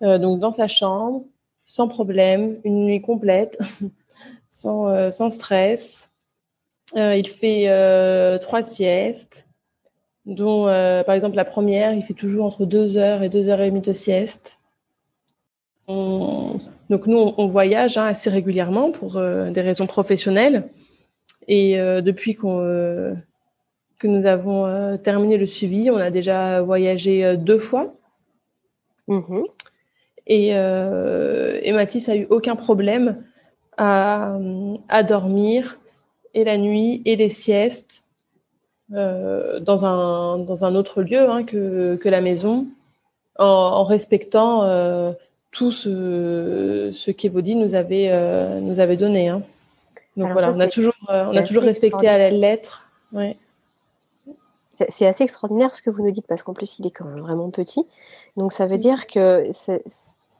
donc 0.00 0.38
dans 0.38 0.52
sa 0.52 0.68
chambre, 0.68 1.24
sans 1.66 1.88
problème, 1.88 2.60
une 2.64 2.84
nuit 2.84 3.00
complète. 3.02 3.58
sans, 4.50 4.88
euh, 4.88 5.10
stress. 5.28 6.10
Euh, 6.96 7.14
il 7.16 7.28
fait 7.28 7.68
euh, 7.68 8.38
trois 8.38 8.62
siestes, 8.62 9.46
dont 10.26 10.64
par 10.64 11.14
exemple 11.14 11.36
la 11.36 11.44
première, 11.44 11.92
il 11.94 12.02
fait 12.02 12.14
toujours 12.14 12.44
entre 12.44 12.66
2 12.66 12.96
heures 12.96 13.22
et 13.22 13.28
2 13.28 13.48
heures 13.48 13.60
et 13.60 13.70
demie 13.70 13.80
de 13.80 13.92
sieste. 13.92 14.58
Donc 15.88 17.06
nous, 17.06 17.34
on, 17.36 17.46
voyage 17.46 17.98
hein, 17.98 18.04
assez 18.04 18.30
régulièrement 18.30 18.92
pour 18.92 19.20
des 19.20 19.60
raisons 19.60 19.86
professionnelles. 19.86 20.68
Et 21.48 21.76
depuis 21.76 22.34
qu'on 22.36 23.16
que 23.98 24.06
nous 24.06 24.26
avons 24.26 24.98
terminé 24.98 25.36
le 25.36 25.46
suivi, 25.48 25.90
on 25.90 25.96
a 25.96 26.10
déjà 26.10 26.62
voyagé 26.62 27.36
deux 27.36 27.58
fois. 27.58 27.92
Mm-hmm. 29.08 29.44
Et, 30.28 30.48
et 30.48 31.72
Mathis 31.72 32.08
a 32.08 32.14
eu 32.14 32.26
aucun 32.30 32.54
problème 32.54 33.24
à, 33.80 35.02
dormir 35.02 35.80
et 36.34 36.44
la 36.44 36.58
nuit 36.58 37.02
et 37.04 37.16
les 37.16 37.28
siestes 37.28 38.04
euh, 38.04 38.09
dans, 38.90 39.84
un, 39.84 40.38
dans 40.38 40.64
un 40.64 40.74
autre 40.74 41.02
lieu 41.02 41.30
hein, 41.30 41.44
que, 41.44 41.96
que, 41.96 42.08
la 42.08 42.20
maison, 42.20 42.66
en, 43.38 43.84
respectant 43.84 44.62
euh, 44.64 45.12
tout 45.50 45.72
ce, 45.72 46.90
ce 46.92 47.10
qu'Evodie 47.10 47.56
nous 47.56 47.74
avait, 47.74 48.08
euh, 48.10 48.60
nous 48.60 48.80
avait 48.80 48.96
donné. 48.96 49.28
Hein. 49.28 49.42
Donc 50.16 50.32
voilà, 50.32 50.52
on 50.52 50.60
a 50.60 50.68
toujours, 50.68 50.94
on 51.08 51.36
a 51.36 51.42
toujours 51.42 51.62
respecté 51.62 52.08
à 52.08 52.18
la 52.18 52.30
lettre. 52.30 52.88
Ouais. 53.12 53.36
c'est 54.88 55.06
assez 55.06 55.24
extraordinaire 55.24 55.74
ce 55.74 55.82
que 55.82 55.90
vous 55.90 56.04
nous 56.04 56.12
dites 56.12 56.28
parce 56.28 56.44
qu'en 56.44 56.54
plus 56.54 56.78
il 56.78 56.86
est 56.86 56.90
quand 56.90 57.04
même 57.04 57.20
vraiment 57.20 57.50
petit. 57.50 57.86
Donc 58.36 58.52
ça 58.52 58.66
veut 58.66 58.78
dire 58.78 59.06
que 59.06 59.50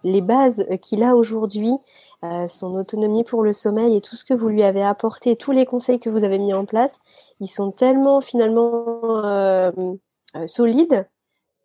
les 0.05 0.21
bases 0.21 0.65
qu'il 0.83 1.03
a 1.03 1.17
aujourd'hui, 1.17 1.73
euh, 2.25 2.49
son 2.49 2.75
autonomie 2.75 3.25
pour 3.25 3.43
le 3.43 3.53
sommeil 3.53 3.97
et 3.97 4.01
tout 4.01 4.17
ce 4.17 4.25
que 4.25 4.35
vous 4.35 4.49
lui 4.49 4.63
avez 4.63 4.83
apporté, 4.83 5.37
tous 5.37 5.53
les 5.53 5.67
conseils 5.67 6.01
que 6.01 6.11
vous 6.11 6.25
avez 6.25 6.39
mis 6.39 6.53
en 6.53 6.65
place, 6.65 6.93
ils 7.41 7.51
sont 7.51 7.73
tellement 7.73 8.21
finalement 8.21 9.25
euh, 9.25 9.73
euh, 10.37 10.47
solides 10.47 11.09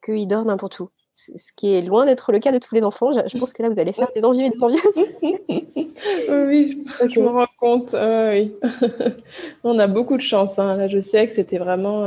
qu'il 0.04 0.28
dort 0.28 0.46
n'importe 0.46 0.80
où. 0.80 0.90
Ce 1.14 1.54
qui 1.56 1.74
est 1.74 1.82
loin 1.82 2.06
d'être 2.06 2.34
le 2.34 2.40
cas 2.40 2.52
de 2.52 2.58
tous 2.58 2.76
les 2.76 2.84
enfants. 2.84 3.12
Je, 3.14 3.38
pense 3.38 3.54
que 3.54 3.64
là, 3.64 3.70
vous 3.70 3.80
allez 3.80 3.94
faire 3.94 4.10
des 4.14 4.24
envieux 4.24 4.46
et 4.46 4.50
des 4.50 4.62
envieuses. 4.62 4.82
oui, 6.30 6.84
je, 7.10 7.20
me 7.22 7.30
rends 7.30 7.48
compte. 7.58 7.96
oui. 7.96 8.54
On 9.64 9.80
a 9.80 9.88
beaucoup 9.88 10.18
de 10.18 10.22
chance. 10.22 10.60
Hein. 10.60 10.76
Là, 10.76 10.90
je 10.90 11.00
sais 11.00 11.26
que 11.26 11.32
c'était 11.32 11.58
vraiment 11.58 12.04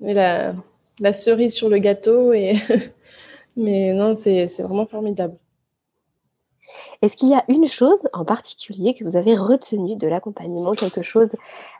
la, 0.00 0.54
la, 0.98 1.12
cerise 1.12 1.52
sur 1.52 1.68
le 1.68 1.76
gâteau. 1.76 2.32
Et 2.32 2.54
Mais 3.56 3.92
non, 3.92 4.14
c'est 4.14 4.46
vraiment 4.58 4.86
formidable. 4.86 5.36
Est-ce 7.02 7.16
qu'il 7.16 7.28
y 7.28 7.34
a 7.34 7.44
une 7.48 7.66
chose 7.66 8.00
en 8.12 8.24
particulier 8.24 8.94
que 8.94 9.04
vous 9.04 9.16
avez 9.16 9.36
retenue 9.36 9.96
de 9.96 10.06
l'accompagnement, 10.06 10.72
quelque 10.72 11.02
chose 11.02 11.30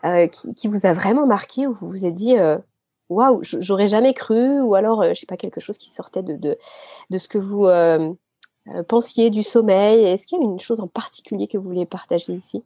euh, 0.04 0.26
qui, 0.28 0.68
vous 0.68 0.86
a 0.86 0.92
vraiment 0.92 1.26
marqué, 1.26 1.66
où 1.66 1.76
vous 1.80 1.88
vous 1.88 2.04
êtes 2.04 2.14
dit 2.14 2.36
euh, 2.38 2.58
waouh, 3.08 3.40
j'aurais 3.42 3.88
jamais 3.88 4.14
cru, 4.14 4.60
ou 4.60 4.74
alors 4.74 5.02
je 5.02 5.08
euh, 5.08 5.14
je 5.14 5.20
sais 5.20 5.26
pas 5.26 5.36
quelque 5.36 5.60
chose 5.60 5.78
qui 5.78 5.90
sortait 5.90 6.22
de, 6.22 6.58
ce 7.16 7.28
que 7.28 7.38
vous 7.38 7.68
pensiez 8.88 9.30
du 9.30 9.42
sommeil? 9.42 10.04
Est-ce 10.04 10.26
qu'il 10.26 10.38
y 10.38 10.40
a 10.40 10.44
une 10.44 10.60
chose 10.60 10.80
en 10.80 10.88
particulier 10.88 11.48
que 11.48 11.58
vous 11.58 11.68
voulez 11.68 11.86
partager 11.86 12.32
ici? 12.32 12.62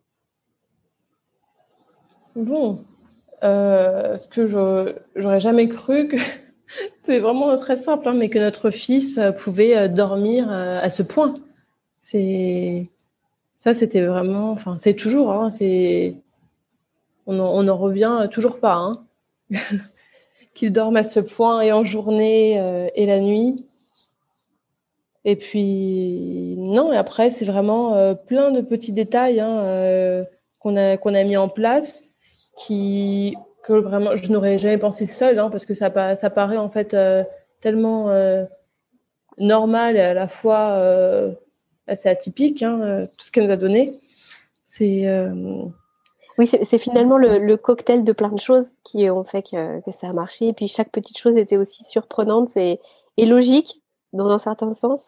Bon, 2.36 2.84
ce 3.42 4.28
que 4.28 4.46
j'aurais 4.46 5.40
jamais 5.40 5.68
cru 5.68 6.08
c'est 7.02 7.18
vraiment 7.18 7.54
très 7.56 7.76
simple, 7.76 8.08
hein, 8.08 8.14
mais 8.14 8.30
que 8.30 8.38
notre 8.38 8.70
fils 8.70 9.20
pouvait 9.38 9.88
dormir 9.88 10.50
à 10.50 10.88
ce 10.88 11.02
point. 11.02 11.34
C'est 12.04 12.90
ça, 13.58 13.74
c'était 13.74 14.04
vraiment, 14.04 14.52
enfin, 14.52 14.76
c'est 14.78 14.94
toujours, 14.94 15.32
hein, 15.32 15.50
c'est, 15.50 16.14
on 17.26 17.62
n'en 17.62 17.76
revient 17.76 18.28
toujours 18.30 18.60
pas, 18.60 18.74
hein. 18.74 19.04
qu'il 20.54 20.72
dorme 20.72 20.96
à 20.96 21.04
ce 21.04 21.20
point 21.20 21.60
et 21.62 21.72
en 21.72 21.82
journée 21.82 22.60
euh, 22.60 22.88
et 22.94 23.06
la 23.06 23.20
nuit. 23.20 23.66
Et 25.24 25.36
puis 25.36 26.54
non, 26.58 26.92
et 26.92 26.96
après 26.96 27.30
c'est 27.30 27.46
vraiment 27.46 27.94
euh, 27.94 28.14
plein 28.14 28.50
de 28.50 28.60
petits 28.60 28.92
détails 28.92 29.40
hein, 29.40 29.58
euh, 29.60 30.24
qu'on 30.58 30.76
a 30.76 30.98
qu'on 30.98 31.14
a 31.14 31.24
mis 31.24 31.38
en 31.38 31.48
place 31.48 32.04
qui 32.58 33.34
que 33.62 33.72
vraiment 33.72 34.16
je 34.16 34.30
n'aurais 34.30 34.58
jamais 34.58 34.76
pensé 34.76 35.06
seul 35.06 35.38
hein, 35.38 35.48
parce 35.50 35.64
que 35.64 35.72
ça 35.72 36.16
ça 36.16 36.30
paraît 36.30 36.58
en 36.58 36.68
fait 36.68 36.94
tellement 37.62 38.10
normal 39.38 39.96
et 39.96 40.00
à 40.00 40.12
la 40.12 40.28
fois 40.28 40.78
assez 41.86 42.08
atypique, 42.08 42.62
hein, 42.62 42.80
euh, 42.80 43.06
tout 43.06 43.26
ce 43.26 43.30
qu'elle 43.30 43.46
nous 43.46 43.52
a 43.52 43.56
donné. 43.56 43.92
C'est 44.68 45.06
euh, 45.06 45.64
oui, 46.38 46.48
c'est 46.48 46.78
finalement 46.78 47.16
le, 47.16 47.56
cocktail 47.56 48.04
de 48.04 48.12
plein 48.12 48.30
de 48.30 48.40
choses 48.40 48.66
qui 48.82 49.08
ont 49.08 49.22
fait 49.24 49.42
que, 49.42 49.80
ça 50.00 50.08
a 50.08 50.12
marché. 50.12 50.48
Et 50.48 50.52
puis 50.52 50.66
chaque 50.66 50.90
petite 50.90 51.18
chose 51.18 51.36
était 51.36 51.56
aussi 51.56 51.84
surprenante 51.84 52.56
et, 52.56 52.80
logique 53.18 53.80
dans 54.12 54.28
un 54.28 54.38
certain 54.38 54.74
sens. 54.74 55.00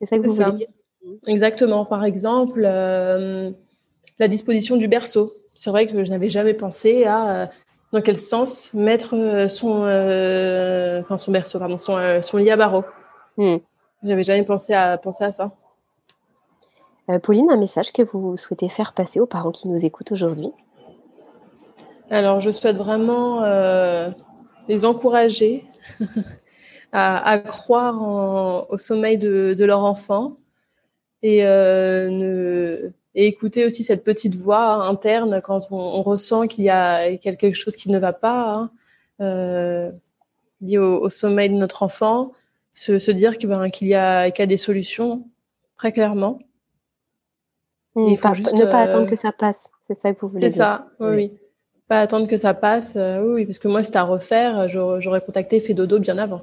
C'est 0.00 0.08
ça 0.08 0.18
que 0.18 0.26
vous 0.26 0.34
voulez 0.34 0.52
dire? 0.52 0.68
Exactement. 1.26 1.86
Par 1.86 2.04
exemple, 2.04 2.62
euh, 2.66 3.50
la 4.18 4.28
disposition 4.28 4.76
du 4.76 4.88
berceau. 4.88 5.32
C'est 5.56 5.70
vrai 5.70 5.86
que 5.86 6.04
je 6.04 6.10
n'avais 6.10 6.28
jamais 6.28 6.54
pensé 6.54 7.04
à 7.04 7.50
dans 7.92 8.02
quel 8.02 8.18
sens 8.18 8.74
mettre 8.74 9.46
son, 9.48 9.78
enfin 11.00 11.16
son 11.16 11.32
berceau, 11.32 11.58
pardon, 11.58 11.78
son, 11.78 12.20
son 12.22 12.36
lit 12.36 12.50
à 12.50 12.56
barreaux. 12.56 12.84
Hmm. 13.38 13.56
J'avais 14.04 14.24
jamais 14.24 14.44
pensé 14.44 14.74
à 14.74 14.98
penser 14.98 15.24
à 15.24 15.32
ça. 15.32 15.50
Euh, 17.10 17.18
Pauline, 17.18 17.50
un 17.50 17.56
message 17.56 17.92
que 17.92 18.02
vous 18.02 18.36
souhaitez 18.36 18.68
faire 18.68 18.92
passer 18.92 19.18
aux 19.18 19.26
parents 19.26 19.50
qui 19.50 19.68
nous 19.68 19.84
écoutent 19.84 20.12
aujourd'hui 20.12 20.50
Alors, 22.10 22.40
je 22.40 22.50
souhaite 22.50 22.76
vraiment 22.76 23.42
euh, 23.44 24.10
les 24.68 24.84
encourager 24.84 25.64
à, 26.92 27.38
croire 27.38 28.66
au 28.70 28.76
sommeil 28.76 29.16
de, 29.16 29.64
leur 29.64 29.84
enfant 29.84 30.36
et, 31.22 31.44
euh, 31.44 32.90
écouter 33.14 33.64
aussi 33.64 33.84
cette 33.84 34.04
petite 34.04 34.34
voix 34.36 34.86
interne 34.86 35.40
quand 35.42 35.72
on, 35.72 36.02
ressent 36.02 36.46
qu'il 36.46 36.64
y 36.64 36.70
a 36.70 37.16
quelque 37.16 37.52
chose 37.54 37.74
qui 37.74 37.90
ne 37.90 37.98
va 37.98 38.12
pas 38.12 38.70
hein, 39.18 39.92
lié 40.60 40.78
au, 40.78 41.08
sommeil 41.08 41.48
de 41.48 41.54
notre 41.54 41.82
enfant, 41.82 42.32
se, 42.74 43.10
dire 43.10 43.32
ben, 43.44 43.70
qu'il 43.70 43.88
y, 43.88 43.94
a 43.94 44.30
des 44.30 44.56
solutions 44.58 45.26
très 45.76 45.90
clairement 45.92 46.38
il 48.06 48.18
faut 48.18 48.34
juste, 48.34 48.54
ne 48.54 48.64
pas 48.64 48.80
attendre 48.80 49.06
euh, 49.06 49.10
que 49.10 49.16
ça 49.16 49.32
passe. 49.32 49.68
C'est 49.86 49.98
ça 49.98 50.12
que 50.12 50.20
vous 50.20 50.28
voulez 50.28 50.48
dire. 50.48 50.52
C'est 50.52 50.58
ça, 50.58 50.86
oui, 51.00 51.32
Pas 51.88 52.00
attendre 52.00 52.26
que 52.26 52.36
ça 52.36 52.54
passe. 52.54 52.96
Euh, 52.96 53.20
oui, 53.22 53.46
parce 53.46 53.58
que 53.58 53.68
moi, 53.68 53.82
c'était 53.82 53.98
à 53.98 54.04
refaire. 54.04 54.68
J'aurais 54.68 55.20
contacté 55.20 55.60
Fedodo 55.60 55.98
bien 55.98 56.18
avant. 56.18 56.42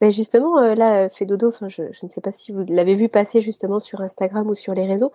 Mais 0.00 0.10
justement, 0.10 0.58
euh, 0.58 0.74
là, 0.74 1.08
Fedodo, 1.08 1.52
je, 1.68 1.82
je 1.90 2.06
ne 2.06 2.10
sais 2.10 2.20
pas 2.20 2.32
si 2.32 2.52
vous 2.52 2.64
l'avez 2.68 2.94
vu 2.94 3.08
passer 3.08 3.40
justement 3.40 3.80
sur 3.80 4.00
Instagram 4.00 4.48
ou 4.48 4.54
sur 4.54 4.74
les 4.74 4.86
réseaux, 4.86 5.12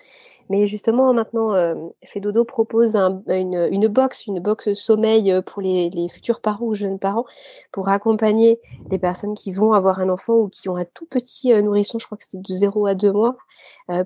mais 0.52 0.68
justement, 0.68 1.14
maintenant, 1.14 1.54
euh, 1.54 1.76
Fedodo 2.12 2.44
propose 2.44 2.98
une, 2.98 3.70
une, 3.72 3.88
box, 3.88 4.28
une 4.28 4.42
box 4.42 4.74
sommeil 4.74 5.32
euh, 5.32 5.42
pour 5.42 5.62
les, 5.62 6.10
futurs 6.10 6.42
parents 6.42 6.66
ou 6.66 6.76
jeunes 6.76 7.00
parents, 7.00 7.24
pour 7.72 7.88
accompagner 7.88 8.60
les 8.90 9.00
personnes 9.00 9.34
qui 9.34 9.54
vont 9.54 9.72
avoir 9.72 10.00
un 10.00 10.10
enfant 10.10 10.34
ou 10.34 10.50
qui 10.50 10.68
ont 10.68 10.76
un 10.76 10.84
tout 10.84 11.06
petit 11.06 11.54
euh, 11.54 11.62
nourrisson, 11.62 12.00
je 12.00 12.06
crois 12.06 12.18
que 12.18 12.26
c'est 12.30 12.42
de 12.42 12.54
0 12.54 12.86
à 12.86 12.96
2 12.96 13.14
mois, 13.14 13.38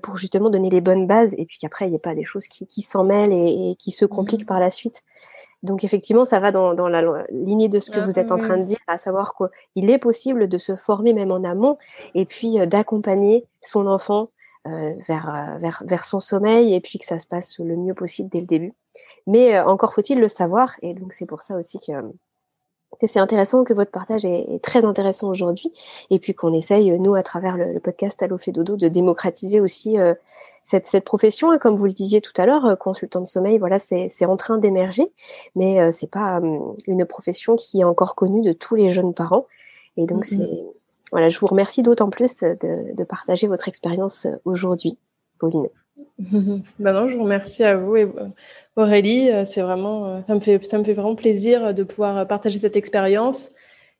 pour 0.02 0.16
justement 0.16 0.50
donner 0.50 0.70
les 0.70 0.80
bonnes 0.80 1.06
bases 1.06 1.32
et 1.36 1.46
puis 1.46 1.58
qu'après, 1.58 1.86
il 1.86 1.90
n'y 1.90 1.96
ait 1.96 1.98
pas 2.00 2.14
des 2.14 2.24
choses 2.24 2.46
qui, 2.46 2.82
s'en 2.82 3.04
mêlent 3.04 3.32
et, 3.32 3.76
qui 3.78 3.90
se 3.90 4.04
compliquent 4.04 4.42
mmh 4.42 4.46
par 4.46 4.60
la 4.60 4.70
suite. 4.70 5.02
Donc 5.66 5.84
effectivement, 5.84 6.24
ça 6.24 6.40
va 6.40 6.52
dans, 6.52 6.88
la 6.88 7.26
lignée 7.30 7.68
de 7.68 7.80
ce 7.80 7.90
que 7.90 7.98
ah 7.98 8.04
vous 8.04 8.18
êtes 8.18 8.32
en 8.32 8.38
train 8.38 8.56
de 8.56 8.64
dire, 8.64 8.78
à 8.86 8.96
savoir 8.96 9.34
qu'il 9.34 9.90
est 9.90 9.98
possible 9.98 10.48
de 10.48 10.58
se 10.58 10.76
former 10.76 11.12
même 11.12 11.30
en 11.30 11.44
amont 11.44 11.76
et 12.14 12.24
puis 12.24 12.56
d'accompagner 12.66 13.44
son 13.62 13.86
enfant 13.86 14.30
euh, 14.66 14.94
vers, 15.06 15.28
euh, 15.28 15.58
vers, 15.58 15.82
vers, 15.86 16.04
son 16.04 16.18
sommeil 16.18 16.74
et 16.74 16.80
puis 16.80 16.98
que 16.98 17.06
ça 17.06 17.20
se 17.20 17.26
passe 17.26 17.56
le 17.58 17.76
mieux 17.76 17.94
possible 17.94 18.28
dès 18.28 18.40
le 18.40 18.46
début. 18.46 18.74
Mais 19.28 19.56
euh, 19.56 19.64
encore 19.64 19.94
faut-il 19.94 20.18
le 20.18 20.26
savoir 20.26 20.74
et 20.82 20.92
donc 20.92 21.12
c'est 21.12 21.26
pour 21.26 21.42
ça 21.42 21.56
aussi 21.56 21.78
que, 21.78 21.92
que 22.98 23.06
c'est 23.06 23.20
intéressant, 23.20 23.62
que 23.62 23.74
votre 23.74 23.92
partage 23.92 24.24
est, 24.24 24.60
très 24.64 24.84
intéressant 24.84 25.28
aujourd'hui 25.28 25.72
et 26.10 26.18
puis 26.18 26.34
qu'on 26.34 26.52
essaye, 26.52 26.90
nous, 26.98 27.14
à 27.14 27.22
travers 27.22 27.56
le, 27.56 27.78
podcast 27.78 28.20
Allo 28.24 28.38
fait 28.38 28.50
dodo, 28.50 28.76
de 28.76 28.88
démocratiser 28.88 29.60
aussi 29.60 29.98
cette, 30.66 30.86
cette, 30.86 31.04
profession. 31.04 31.52
Et 31.52 31.58
comme 31.58 31.76
vous 31.76 31.86
le 31.86 31.92
disiez 31.92 32.20
tout 32.20 32.32
à 32.36 32.44
l'heure, 32.44 32.76
consultant 32.78 33.20
de 33.20 33.26
sommeil, 33.26 33.58
voilà, 33.58 33.78
c'est 33.78 34.26
en 34.26 34.36
train 34.36 34.58
d'émerger, 34.58 35.12
mais 35.54 35.92
c'est 35.92 36.10
pas 36.10 36.40
une 36.86 37.06
profession 37.06 37.56
qui 37.56 37.80
est 37.80 37.84
encore 37.84 38.14
connue 38.14 38.42
de 38.42 38.52
tous 38.52 38.74
les 38.74 38.90
jeunes 38.90 39.14
parents. 39.14 39.46
Et 39.96 40.06
donc, 40.06 40.24
c'est 40.24 40.36
voilà, 41.12 41.28
je 41.28 41.38
vous 41.38 41.46
remercie 41.46 41.82
d'autant 41.82 42.10
plus 42.10 42.38
de, 42.40 43.04
partager 43.04 43.46
votre 43.46 43.68
expérience 43.68 44.26
euh, 44.26 44.36
aujourd'hui, 44.44 44.98
Pauline. 45.38 45.68
Ben 46.78 46.92
non, 46.92 47.08
je 47.08 47.16
vous 47.16 47.24
remercie 47.24 47.64
à 47.64 47.76
vous 47.76 47.96
et 47.96 48.08
Aurélie. 48.76 49.30
Euh, 49.30 49.44
c'est 49.44 49.62
vraiment, 49.62 50.06
euh, 50.06 50.20
ça 50.26 50.34
me 50.34 50.40
fait, 50.40 50.64
ça 50.64 50.78
me 50.78 50.84
fait 50.84 50.94
vraiment 50.94 51.14
plaisir 51.14 51.72
de 51.74 51.84
pouvoir 51.84 52.26
partager 52.26 52.58
cette 52.58 52.76
expérience 52.76 53.50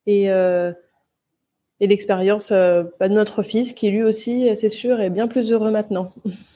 et, 0.06 0.24
et 0.26 1.86
l'expérience 1.86 2.50
bah, 2.50 3.08
de 3.08 3.14
notre 3.14 3.42
fils 3.42 3.72
qui 3.72 3.90
lui 3.90 4.02
aussi, 4.02 4.48
c'est 4.56 4.68
sûr, 4.68 5.00
est 5.00 5.10
bien 5.10 5.26
plus 5.26 5.52
heureux 5.52 5.70
maintenant. 5.70 6.10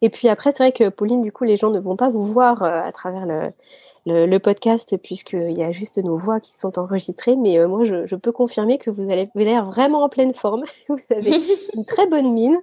Et 0.00 0.10
puis 0.10 0.28
après, 0.28 0.52
c'est 0.52 0.62
vrai 0.62 0.72
que 0.72 0.88
Pauline, 0.88 1.22
du 1.22 1.32
coup, 1.32 1.44
les 1.44 1.56
gens 1.56 1.70
ne 1.70 1.80
vont 1.80 1.96
pas 1.96 2.08
vous 2.08 2.26
voir 2.26 2.62
à 2.62 2.92
travers 2.92 3.26
le, 3.26 3.52
le, 4.08 4.38
podcast, 4.38 4.96
puisqu'il 4.96 5.52
y 5.52 5.62
a 5.62 5.72
juste 5.72 5.98
nos 5.98 6.16
voix 6.16 6.40
qui 6.40 6.52
sont 6.52 6.78
enregistrées. 6.78 7.36
Mais 7.36 7.58
euh, 7.58 7.68
moi, 7.68 7.84
je, 7.84 8.14
peux 8.16 8.32
confirmer 8.32 8.78
que 8.78 8.90
vous 8.90 9.10
avez 9.10 9.28
l'air 9.34 9.66
vraiment 9.66 10.02
en 10.02 10.08
pleine 10.08 10.34
forme. 10.34 10.64
vous 10.88 10.98
avez 11.10 11.40
une 11.74 11.84
très 11.84 12.06
bonne 12.06 12.32
mine. 12.32 12.58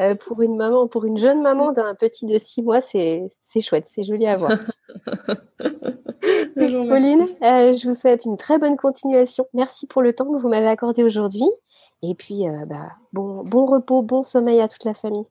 Euh, 0.00 0.14
pour 0.14 0.42
une 0.42 0.56
maman, 0.56 0.86
pour 0.86 1.04
une 1.04 1.18
jeune 1.18 1.42
maman 1.42 1.72
d'un 1.72 1.94
petit 1.94 2.24
de 2.24 2.38
six 2.38 2.62
mois, 2.62 2.80
c'est 2.80 3.30
chouette, 3.60 3.86
c'est 3.88 4.04
joli 4.04 4.26
à 4.26 4.36
voir. 4.36 4.58
Pauline, 6.54 7.26
euh, 7.42 7.74
je 7.74 7.88
vous 7.88 7.94
souhaite 7.94 8.26
une 8.26 8.36
très 8.36 8.58
bonne 8.58 8.76
continuation. 8.76 9.46
Merci 9.54 9.86
pour 9.86 10.02
le 10.02 10.12
temps 10.12 10.26
que 10.26 10.38
vous 10.38 10.48
m'avez 10.48 10.68
accordé 10.68 11.02
aujourd'hui. 11.02 11.48
Et 12.02 12.14
puis, 12.14 12.44
bah, 12.66 12.90
bon, 13.14 13.42
bon 13.44 13.64
repos, 13.64 14.02
bon 14.02 14.22
sommeil 14.22 14.60
à 14.60 14.68
toute 14.68 14.84
la 14.84 14.92
famille. 14.92 15.24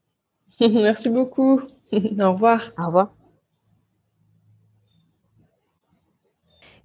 Merci 0.60 1.10
beaucoup. 1.10 1.62
Au 1.94 2.34
revoir. 2.34 2.72
Au 2.78 2.88
revoir. 2.88 3.14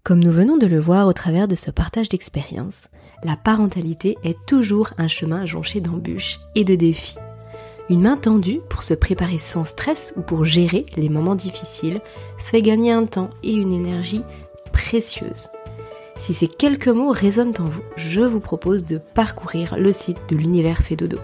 Comme 0.02 0.24
nous 0.24 0.32
venons 0.32 0.56
de 0.56 0.66
le 0.66 0.80
voir 0.80 1.06
au 1.06 1.12
travers 1.12 1.46
de 1.46 1.54
ce 1.54 1.70
partage 1.70 2.08
d'expérience, 2.08 2.88
la 3.22 3.36
parentalité 3.36 4.16
est 4.24 4.38
toujours 4.46 4.90
un 4.96 5.08
chemin 5.08 5.44
jonché 5.44 5.80
d'embûches 5.80 6.40
et 6.54 6.64
de 6.64 6.74
défis. 6.74 7.18
Une 7.90 8.02
main 8.02 8.16
tendue 8.16 8.60
pour 8.70 8.82
se 8.82 8.94
préparer 8.94 9.38
sans 9.38 9.64
stress 9.64 10.14
ou 10.16 10.22
pour 10.22 10.44
gérer 10.44 10.86
les 10.96 11.08
moments 11.08 11.34
difficiles 11.34 12.00
fait 12.38 12.62
gagner 12.62 12.92
un 12.92 13.04
temps 13.04 13.30
et 13.42 13.52
une 13.52 13.72
énergie 13.72 14.22
précieuses. 14.72 15.48
Si 16.20 16.34
ces 16.34 16.48
quelques 16.48 16.88
mots 16.88 17.12
résonnent 17.12 17.54
en 17.60 17.64
vous, 17.64 17.80
je 17.96 18.20
vous 18.20 18.40
propose 18.40 18.84
de 18.84 18.98
parcourir 18.98 19.78
le 19.78 19.90
site 19.90 20.18
de 20.28 20.36
l'univers 20.36 20.82
Fédodo 20.82 21.16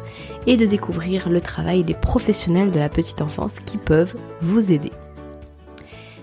et 0.46 0.56
de 0.56 0.64
découvrir 0.64 1.28
le 1.28 1.42
travail 1.42 1.85
des 1.85 1.92
professionnels 1.92 2.70
de 2.70 2.78
la 2.78 2.88
petite 2.88 3.20
enfance 3.20 3.61
qui 3.61 3.76
peuvent 3.76 4.14
vous 4.40 4.72
aider. 4.72 4.90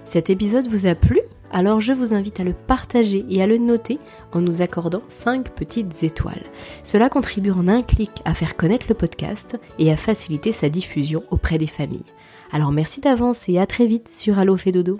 Cet 0.05 0.31
épisode 0.31 0.67
vous 0.67 0.87
a 0.87 0.95
plu? 0.95 1.21
Alors 1.51 1.81
je 1.81 1.93
vous 1.93 2.15
invite 2.15 2.39
à 2.39 2.43
le 2.43 2.53
partager 2.53 3.23
et 3.29 3.43
à 3.43 3.47
le 3.47 3.59
noter 3.59 3.99
en 4.31 4.41
nous 4.41 4.63
accordant 4.63 5.03
5 5.07 5.49
petites 5.49 6.01
étoiles. 6.01 6.43
Cela 6.83 7.09
contribue 7.09 7.51
en 7.51 7.67
un 7.67 7.83
clic 7.83 8.09
à 8.25 8.33
faire 8.33 8.57
connaître 8.57 8.87
le 8.89 8.95
podcast 8.95 9.55
et 9.77 9.91
à 9.91 9.95
faciliter 9.95 10.51
sa 10.51 10.69
diffusion 10.69 11.23
auprès 11.29 11.59
des 11.59 11.67
familles. 11.67 12.11
Alors 12.51 12.71
merci 12.71 13.01
d'avance 13.01 13.47
et 13.49 13.59
à 13.59 13.67
très 13.67 13.85
vite 13.85 14.09
sur 14.09 14.39
Allo 14.39 14.57
Fédodo. 14.57 14.99